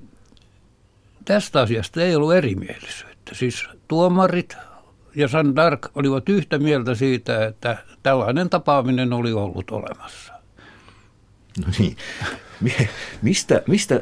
[1.25, 3.35] tästä asiasta ei ollut erimielisyyttä.
[3.35, 4.57] Siis tuomarit
[5.17, 10.33] ja Jean d'Arc olivat yhtä mieltä siitä, että tällainen tapaaminen oli ollut olemassa.
[11.67, 11.97] No niin.
[13.23, 14.01] Mistä, mistä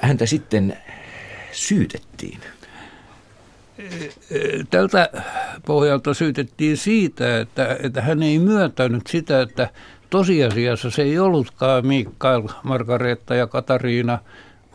[0.00, 0.76] häntä sitten
[1.52, 2.40] syytettiin?
[4.70, 5.10] Tältä
[5.66, 9.70] pohjalta syytettiin siitä, että, että hän ei myöntänyt sitä, että
[10.10, 14.18] tosiasiassa se ei ollutkaan Mikael, Margaretta ja Katariina,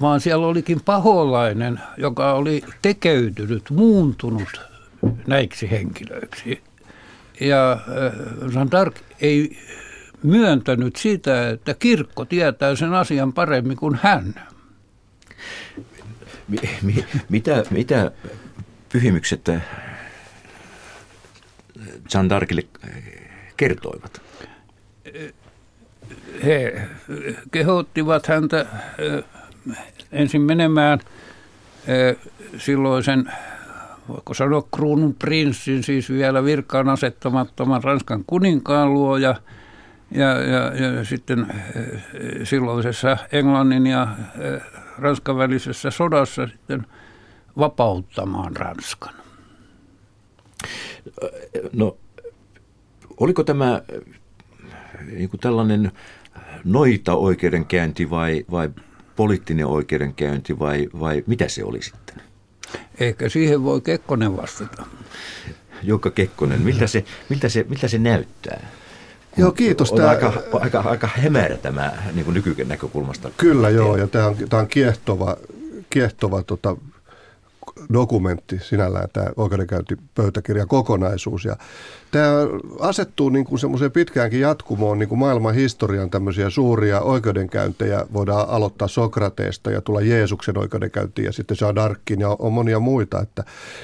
[0.02, 4.75] vaan siellä olikin paholainen, joka oli tekeytynyt, muuntunut
[5.28, 6.62] näiksi henkilöiksi.
[7.40, 7.80] Ja äh,
[8.54, 9.58] Jean d'Arc ei
[10.24, 14.36] myöntänyt sitä, että kirkko tietää sen asian paremmin kuin hän.
[17.30, 18.12] Mitä, mitä
[18.90, 19.62] pyhimykset äh,
[22.14, 22.90] Jean d'Arcille
[23.58, 24.22] kertoivat?
[26.44, 26.88] He
[27.52, 29.78] kehottivat häntä äh,
[30.12, 31.00] ensin menemään
[32.58, 33.32] silloisen
[34.10, 39.36] voiko sanoa kruunun prinssin, siis vielä virkaan asettamattoman Ranskan kuninkaan luo ja,
[40.12, 42.02] ja, ja, ja sitten eh,
[42.44, 44.08] silloisessa Englannin ja
[44.40, 44.62] eh,
[44.98, 46.88] Ranskan välisessä sodassa sitten
[47.58, 49.14] vapauttamaan Ranskan.
[51.74, 51.98] No,
[53.20, 54.02] oliko tämä eh,
[55.12, 55.92] niin kuin tällainen
[56.64, 58.70] noita oikeudenkäynti vai, vai
[59.16, 62.25] poliittinen oikeudenkäynti vai, vai mitä se oli sitten?
[63.00, 64.86] Ehkä siihen voi Kekkonen vastata.
[65.84, 68.68] Jukka Kekkonen, miltä se, miltä se, miltä se näyttää?
[69.38, 69.92] Joo, kiitos.
[69.92, 70.10] On tämä...
[70.10, 73.32] aika, aika, aika hämärä tämä niin nykynäkökulmasta.
[73.38, 75.38] Kyllä joo, ja tämä on, tämä on kiehtova,
[75.90, 76.78] kiehtova tota,
[77.94, 81.46] dokumentti sinällään, tämä oikeudenkäyntipöytäkirjan kokonaisuus.
[81.46, 81.56] Ja
[82.12, 82.34] tämä
[82.80, 88.06] asettuu niin kuin semmoiseen pitkäänkin jatkumoon niin kuin maailman historian tämmöisiä suuria oikeudenkäyntejä.
[88.14, 93.22] Voidaan aloittaa Sokrateesta ja tulla Jeesuksen oikeudenkäyntiin ja sitten Jean d'Arcin ja on monia muita.
[93.22, 93.44] Että,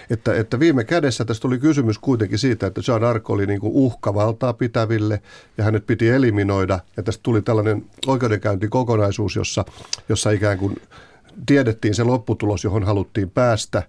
[0.09, 3.73] että, että viime kädessä tästä tuli kysymys kuitenkin siitä, että Jean d'Arc oli niin kuin
[3.73, 5.21] uhka valtaa pitäville
[5.57, 6.79] ja hänet piti eliminoida.
[6.97, 9.65] Ja tästä tuli tällainen oikeudenkäyntikokonaisuus, jossa,
[10.09, 10.75] jossa ikään kuin
[11.45, 13.83] tiedettiin se lopputulos, johon haluttiin päästä,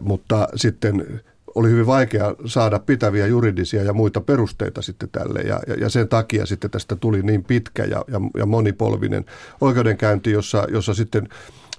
[0.00, 1.22] mutta sitten
[1.54, 5.40] oli hyvin vaikea saada pitäviä juridisia ja muita perusteita sitten tälle.
[5.40, 9.24] Ja, ja, ja sen takia sitten tästä tuli niin pitkä ja, ja, ja monipolvinen
[9.60, 11.28] oikeudenkäynti, jossa, jossa sitten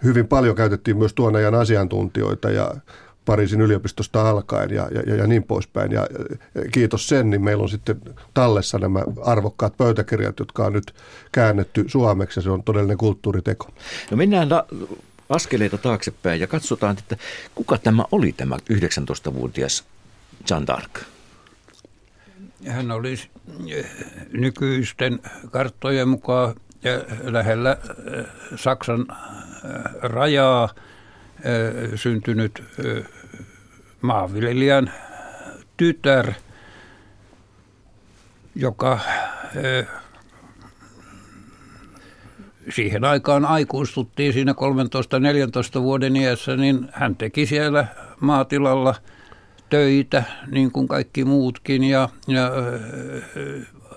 [0.03, 2.73] hyvin paljon käytettiin myös tuon ajan asiantuntijoita ja
[3.25, 5.91] Pariisin yliopistosta alkaen ja, ja, ja niin poispäin.
[5.91, 6.07] Ja
[6.71, 8.01] kiitos sen, niin meillä on sitten
[8.33, 10.95] tallessa nämä arvokkaat pöytäkirjat, jotka on nyt
[11.31, 13.69] käännetty suomeksi ja se on todellinen kulttuuriteko.
[14.11, 14.87] No mennään da-
[15.29, 17.17] askeleita taaksepäin ja katsotaan, että
[17.55, 19.83] kuka tämä oli tämä 19-vuotias
[20.49, 21.03] Jean d'Arc?
[22.67, 23.15] Hän oli
[24.31, 25.19] nykyisten
[25.51, 26.55] karttojen mukaan
[27.23, 27.77] lähellä
[28.13, 30.69] eh, Saksan eh, rajaa–
[31.95, 32.63] syntynyt
[34.01, 34.93] maanviljelijän
[35.77, 36.33] tytär,
[38.55, 38.99] joka
[42.69, 44.51] siihen aikaan aikuistuttiin siinä
[45.79, 47.85] 13-14 vuoden iässä, niin hän teki siellä
[48.19, 48.95] maatilalla
[49.69, 51.83] töitä, niin kuin kaikki muutkin.
[51.83, 52.51] Ja, ja,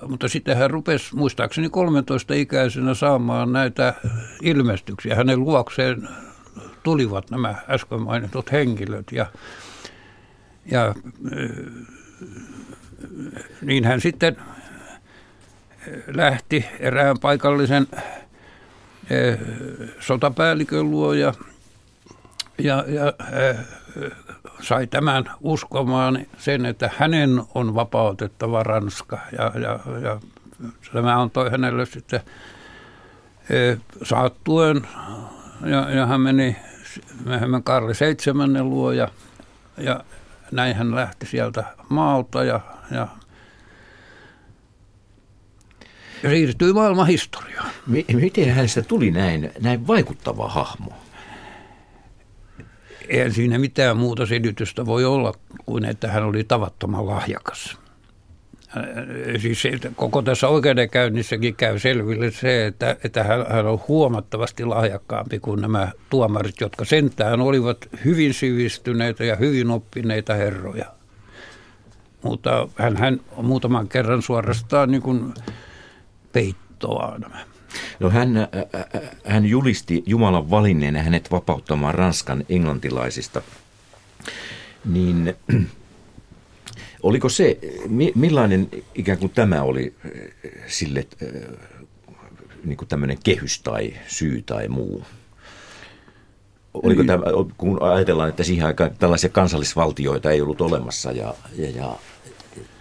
[0.09, 3.95] mutta sitten hän rupesi muistaakseni 13-ikäisenä saamaan näitä
[4.43, 5.15] ilmestyksiä.
[5.15, 6.09] Hänen luokseen
[6.87, 9.13] tulivat nämä äsken mainitut henkilöt.
[9.13, 9.27] Ja,
[10.67, 10.95] ja
[13.63, 14.37] niin hän sitten
[16.07, 17.87] lähti erään paikallisen
[20.01, 21.35] sotapäällikön luo ja,
[22.59, 23.13] ja, ja
[24.61, 29.19] sai tämän uskomaan sen, että hänen on vapautettava Ranska.
[29.39, 30.21] Ja, ja, ja
[30.93, 32.21] tämä on toi hänelle sitten
[34.03, 34.87] saattuen
[35.65, 36.57] ja, ja hän meni
[37.25, 39.09] myöhemmin Karli seitsemännen luo ja,
[39.79, 40.05] ja
[40.53, 43.09] näin hän lähti sieltä maalta ja, ja,
[46.23, 47.71] ja siirtyi maailman historiaan.
[48.13, 50.93] Miten hänestä tuli näin, näin vaikuttava hahmo?
[53.09, 55.35] Eihän siinä mitään muuta selitystä voi olla
[55.67, 57.79] kuin että hän oli tavattoman lahjakas.
[58.77, 58.83] Äh,
[59.41, 59.63] siis
[59.97, 66.61] koko tässä oikeudenkäynnissäkin käy selville se, että, että hän, on huomattavasti lahjakkaampi kuin nämä tuomarit,
[66.61, 70.87] jotka sentään olivat hyvin sivistyneitä ja hyvin oppineita herroja.
[72.23, 75.35] Mutta hän, hän muutaman kerran suorastaan niin kuin
[76.33, 77.39] peittoaa nämä.
[78.01, 78.49] No hän,
[79.25, 83.43] hän julisti Jumalan valinneen hänet vapauttamaan Ranskan englantilaisista.
[84.85, 85.35] Niin
[87.07, 87.59] Oliko se,
[88.15, 91.43] millainen ikään kuin tämä oli eh, sille eh,
[92.65, 95.05] niin kuin tämmöinen kehys tai syy tai muu?
[96.75, 97.25] Oliko tämä,
[97.57, 101.97] kun ajatellaan, että siihen aikaan tällaisia kansallisvaltioita ei ollut olemassa ja, ja, ja,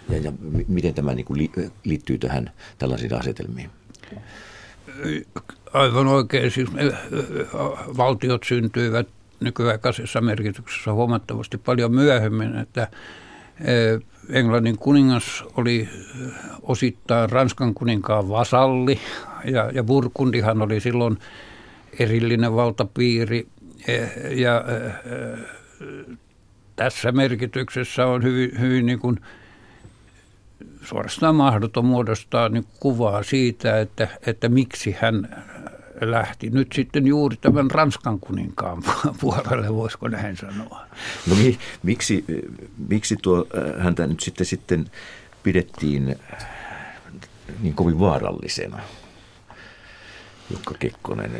[0.08, 0.32] ja, ja
[0.68, 1.50] miten tämä niin kuin
[1.84, 3.70] liittyy tähän tällaisiin asetelmiin?
[5.72, 6.50] Aivan oikein.
[6.50, 6.94] Siis eh,
[7.96, 9.08] valtiot syntyivät
[9.40, 12.88] nykyaikaisessa merkityksessä huomattavasti paljon myöhemmin, että
[14.30, 15.88] Englannin kuningas oli
[16.62, 19.00] osittain Ranskan kuninkaan vasalli
[19.44, 21.18] ja, ja Burkundihan oli silloin
[21.98, 23.46] erillinen valtapiiri.
[23.88, 24.64] E, ja
[26.76, 29.20] tässä merkityksessä on hyvin, hyvin niin kuin
[30.82, 35.44] suorastaan mahdoton muodostaa niin kuvaa siitä, että, että miksi hän
[36.00, 38.82] lähti nyt sitten juuri tämän Ranskan kuninkaan
[39.20, 40.86] puolelle, voisiko näin sanoa.
[41.26, 42.24] No mi, miksi,
[42.88, 44.90] miksi tuo, äh, häntä nyt sitten, sitten
[45.42, 46.48] pidettiin äh,
[47.60, 48.80] niin kovin vaarallisena?
[50.50, 51.30] Jukka Kekkonen.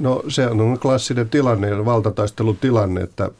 [0.00, 3.30] No se on klassinen tilanne, valtataistelutilanne, että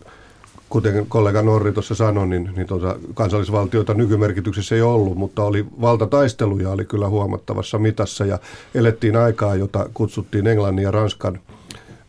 [0.73, 6.70] kuten kollega Norri tuossa sanoi, niin, niin tuota, kansallisvaltioita nykymerkityksessä ei ollut, mutta oli valtataisteluja
[6.70, 8.39] oli kyllä huomattavassa mitassa ja
[8.75, 11.41] elettiin aikaa, jota kutsuttiin Englannin ja Ranskan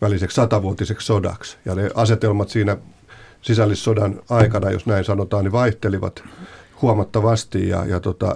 [0.01, 1.57] väliseksi satavuotiseksi sodaksi.
[1.65, 2.77] Ja ne asetelmat siinä
[3.41, 6.23] sisällissodan aikana, jos näin sanotaan, niin vaihtelivat
[6.81, 8.35] huomattavasti ja, ja tota,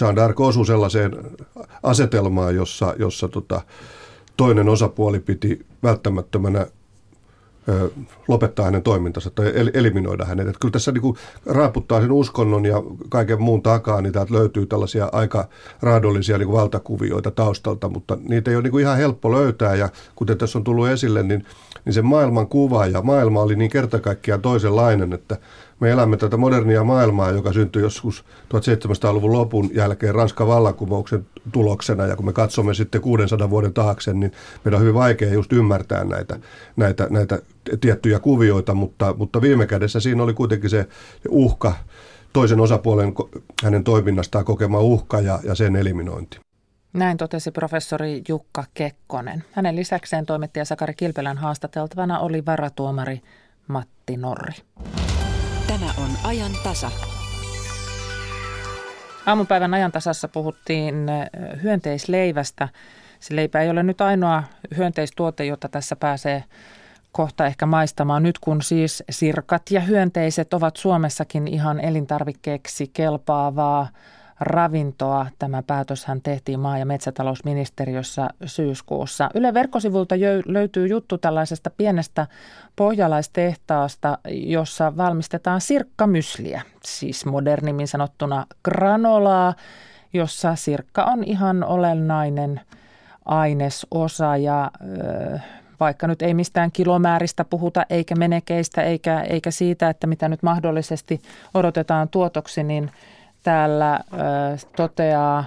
[0.00, 1.16] Jean d'Arc osui sellaiseen
[1.82, 3.60] asetelmaan, jossa, jossa tota,
[4.36, 6.66] toinen osapuoli piti välttämättömänä
[8.28, 10.48] lopettaa hänen toimintansa tai eliminoida hänet.
[10.48, 11.16] Että kyllä tässä niin kuin
[11.46, 15.48] raaputtaa sen uskonnon ja kaiken muun takaa, niin täältä löytyy tällaisia aika
[15.82, 19.88] raadollisia niin kuin valtakuvioita taustalta, mutta niitä ei ole niin kuin ihan helppo löytää ja
[20.14, 21.44] kuten tässä on tullut esille, niin,
[21.84, 25.36] niin se maailman kuva ja maailma oli niin kertakaikkiaan toisenlainen, että
[25.80, 28.24] me elämme tätä modernia maailmaa, joka syntyi joskus
[28.54, 32.06] 1700-luvun lopun jälkeen Ranskan vallankumouksen tuloksena.
[32.06, 34.32] Ja kun me katsomme sitten 600 vuoden taakse, niin
[34.64, 36.38] meidän on hyvin vaikea just ymmärtää näitä,
[36.76, 37.38] näitä, näitä
[37.80, 40.88] tiettyjä kuvioita, mutta, mutta viime kädessä siinä oli kuitenkin se
[41.28, 41.72] uhka,
[42.32, 43.14] toisen osapuolen
[43.62, 46.40] hänen toiminnastaan kokema uhka ja, ja sen eliminointi.
[46.92, 49.44] Näin totesi professori Jukka Kekkonen.
[49.52, 53.20] Hänen lisäkseen toimittaja Sakari Kilpelän haastateltavana oli varatuomari
[53.68, 54.54] Matti Norri.
[55.80, 56.90] Tämä on ajan tasa.
[59.26, 60.94] Aamupäivän ajantasassa puhuttiin
[61.62, 62.68] hyönteisleivästä.
[63.20, 64.42] Se leipä ei ole nyt ainoa
[64.76, 66.44] hyönteistuote, jota tässä pääsee
[67.12, 68.22] kohta ehkä maistamaan.
[68.22, 73.88] Nyt kun siis sirkat ja hyönteiset ovat Suomessakin ihan elintarvikkeeksi kelpaavaa
[74.40, 75.26] ravintoa.
[75.38, 79.30] Tämä päätöshän tehtiin maa- ja metsätalousministeriössä syyskuussa.
[79.34, 80.14] Yle verkkosivulta
[80.46, 82.26] löytyy juttu tällaisesta pienestä
[82.76, 89.54] pohjalaistehtaasta, jossa valmistetaan sirkkamysliä, siis modernimmin sanottuna granolaa,
[90.12, 92.60] jossa sirkka on ihan olennainen
[93.24, 94.70] ainesosa ja
[95.80, 101.20] vaikka nyt ei mistään kilomääristä puhuta eikä menekeistä eikä, eikä siitä, että mitä nyt mahdollisesti
[101.54, 102.90] odotetaan tuotoksi, niin–
[103.42, 104.00] täällä
[104.76, 105.44] toteaa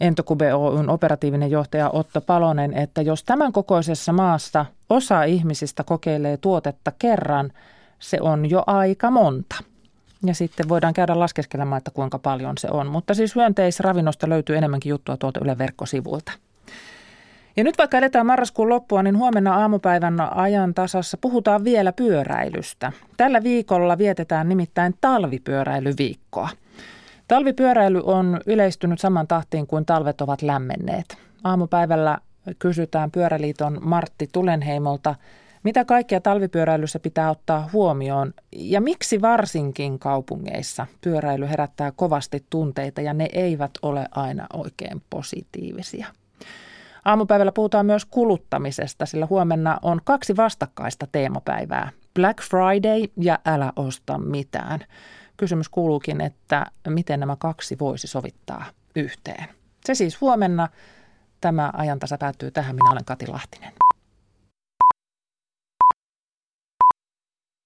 [0.00, 6.92] Entokube Oyn operatiivinen johtaja Otto Palonen, että jos tämän kokoisessa maassa osa ihmisistä kokeilee tuotetta
[6.98, 7.52] kerran,
[7.98, 9.56] se on jo aika monta.
[10.24, 12.86] Ja sitten voidaan käydä laskeskelemaan, että kuinka paljon se on.
[12.86, 16.32] Mutta siis hyönteisravinnosta löytyy enemmänkin juttua tuolta Yle verkkosivuilta.
[17.56, 22.92] Ja nyt vaikka eletään marraskuun loppua, niin huomenna aamupäivän ajan tasassa puhutaan vielä pyöräilystä.
[23.16, 26.48] Tällä viikolla vietetään nimittäin talvipyöräilyviikkoa.
[27.30, 31.18] Talvipyöräily on yleistynyt saman tahtiin kuin talvet ovat lämmenneet.
[31.44, 32.18] Aamupäivällä
[32.58, 35.14] kysytään Pyöräliiton Martti Tulenheimolta,
[35.62, 43.14] mitä kaikkea talvipyöräilyssä pitää ottaa huomioon ja miksi varsinkin kaupungeissa pyöräily herättää kovasti tunteita ja
[43.14, 46.06] ne eivät ole aina oikein positiivisia.
[47.04, 51.90] Aamupäivällä puhutaan myös kuluttamisesta, sillä huomenna on kaksi vastakkaista teemapäivää.
[52.14, 54.80] Black Friday ja älä osta mitään.
[55.40, 58.64] Kysymys kuuluukin, että miten nämä kaksi voisi sovittaa
[58.96, 59.48] yhteen.
[59.84, 60.68] Se siis huomenna.
[61.40, 62.76] Tämä ajantasa päättyy tähän.
[62.76, 63.72] Minä olen Kati Lahtinen.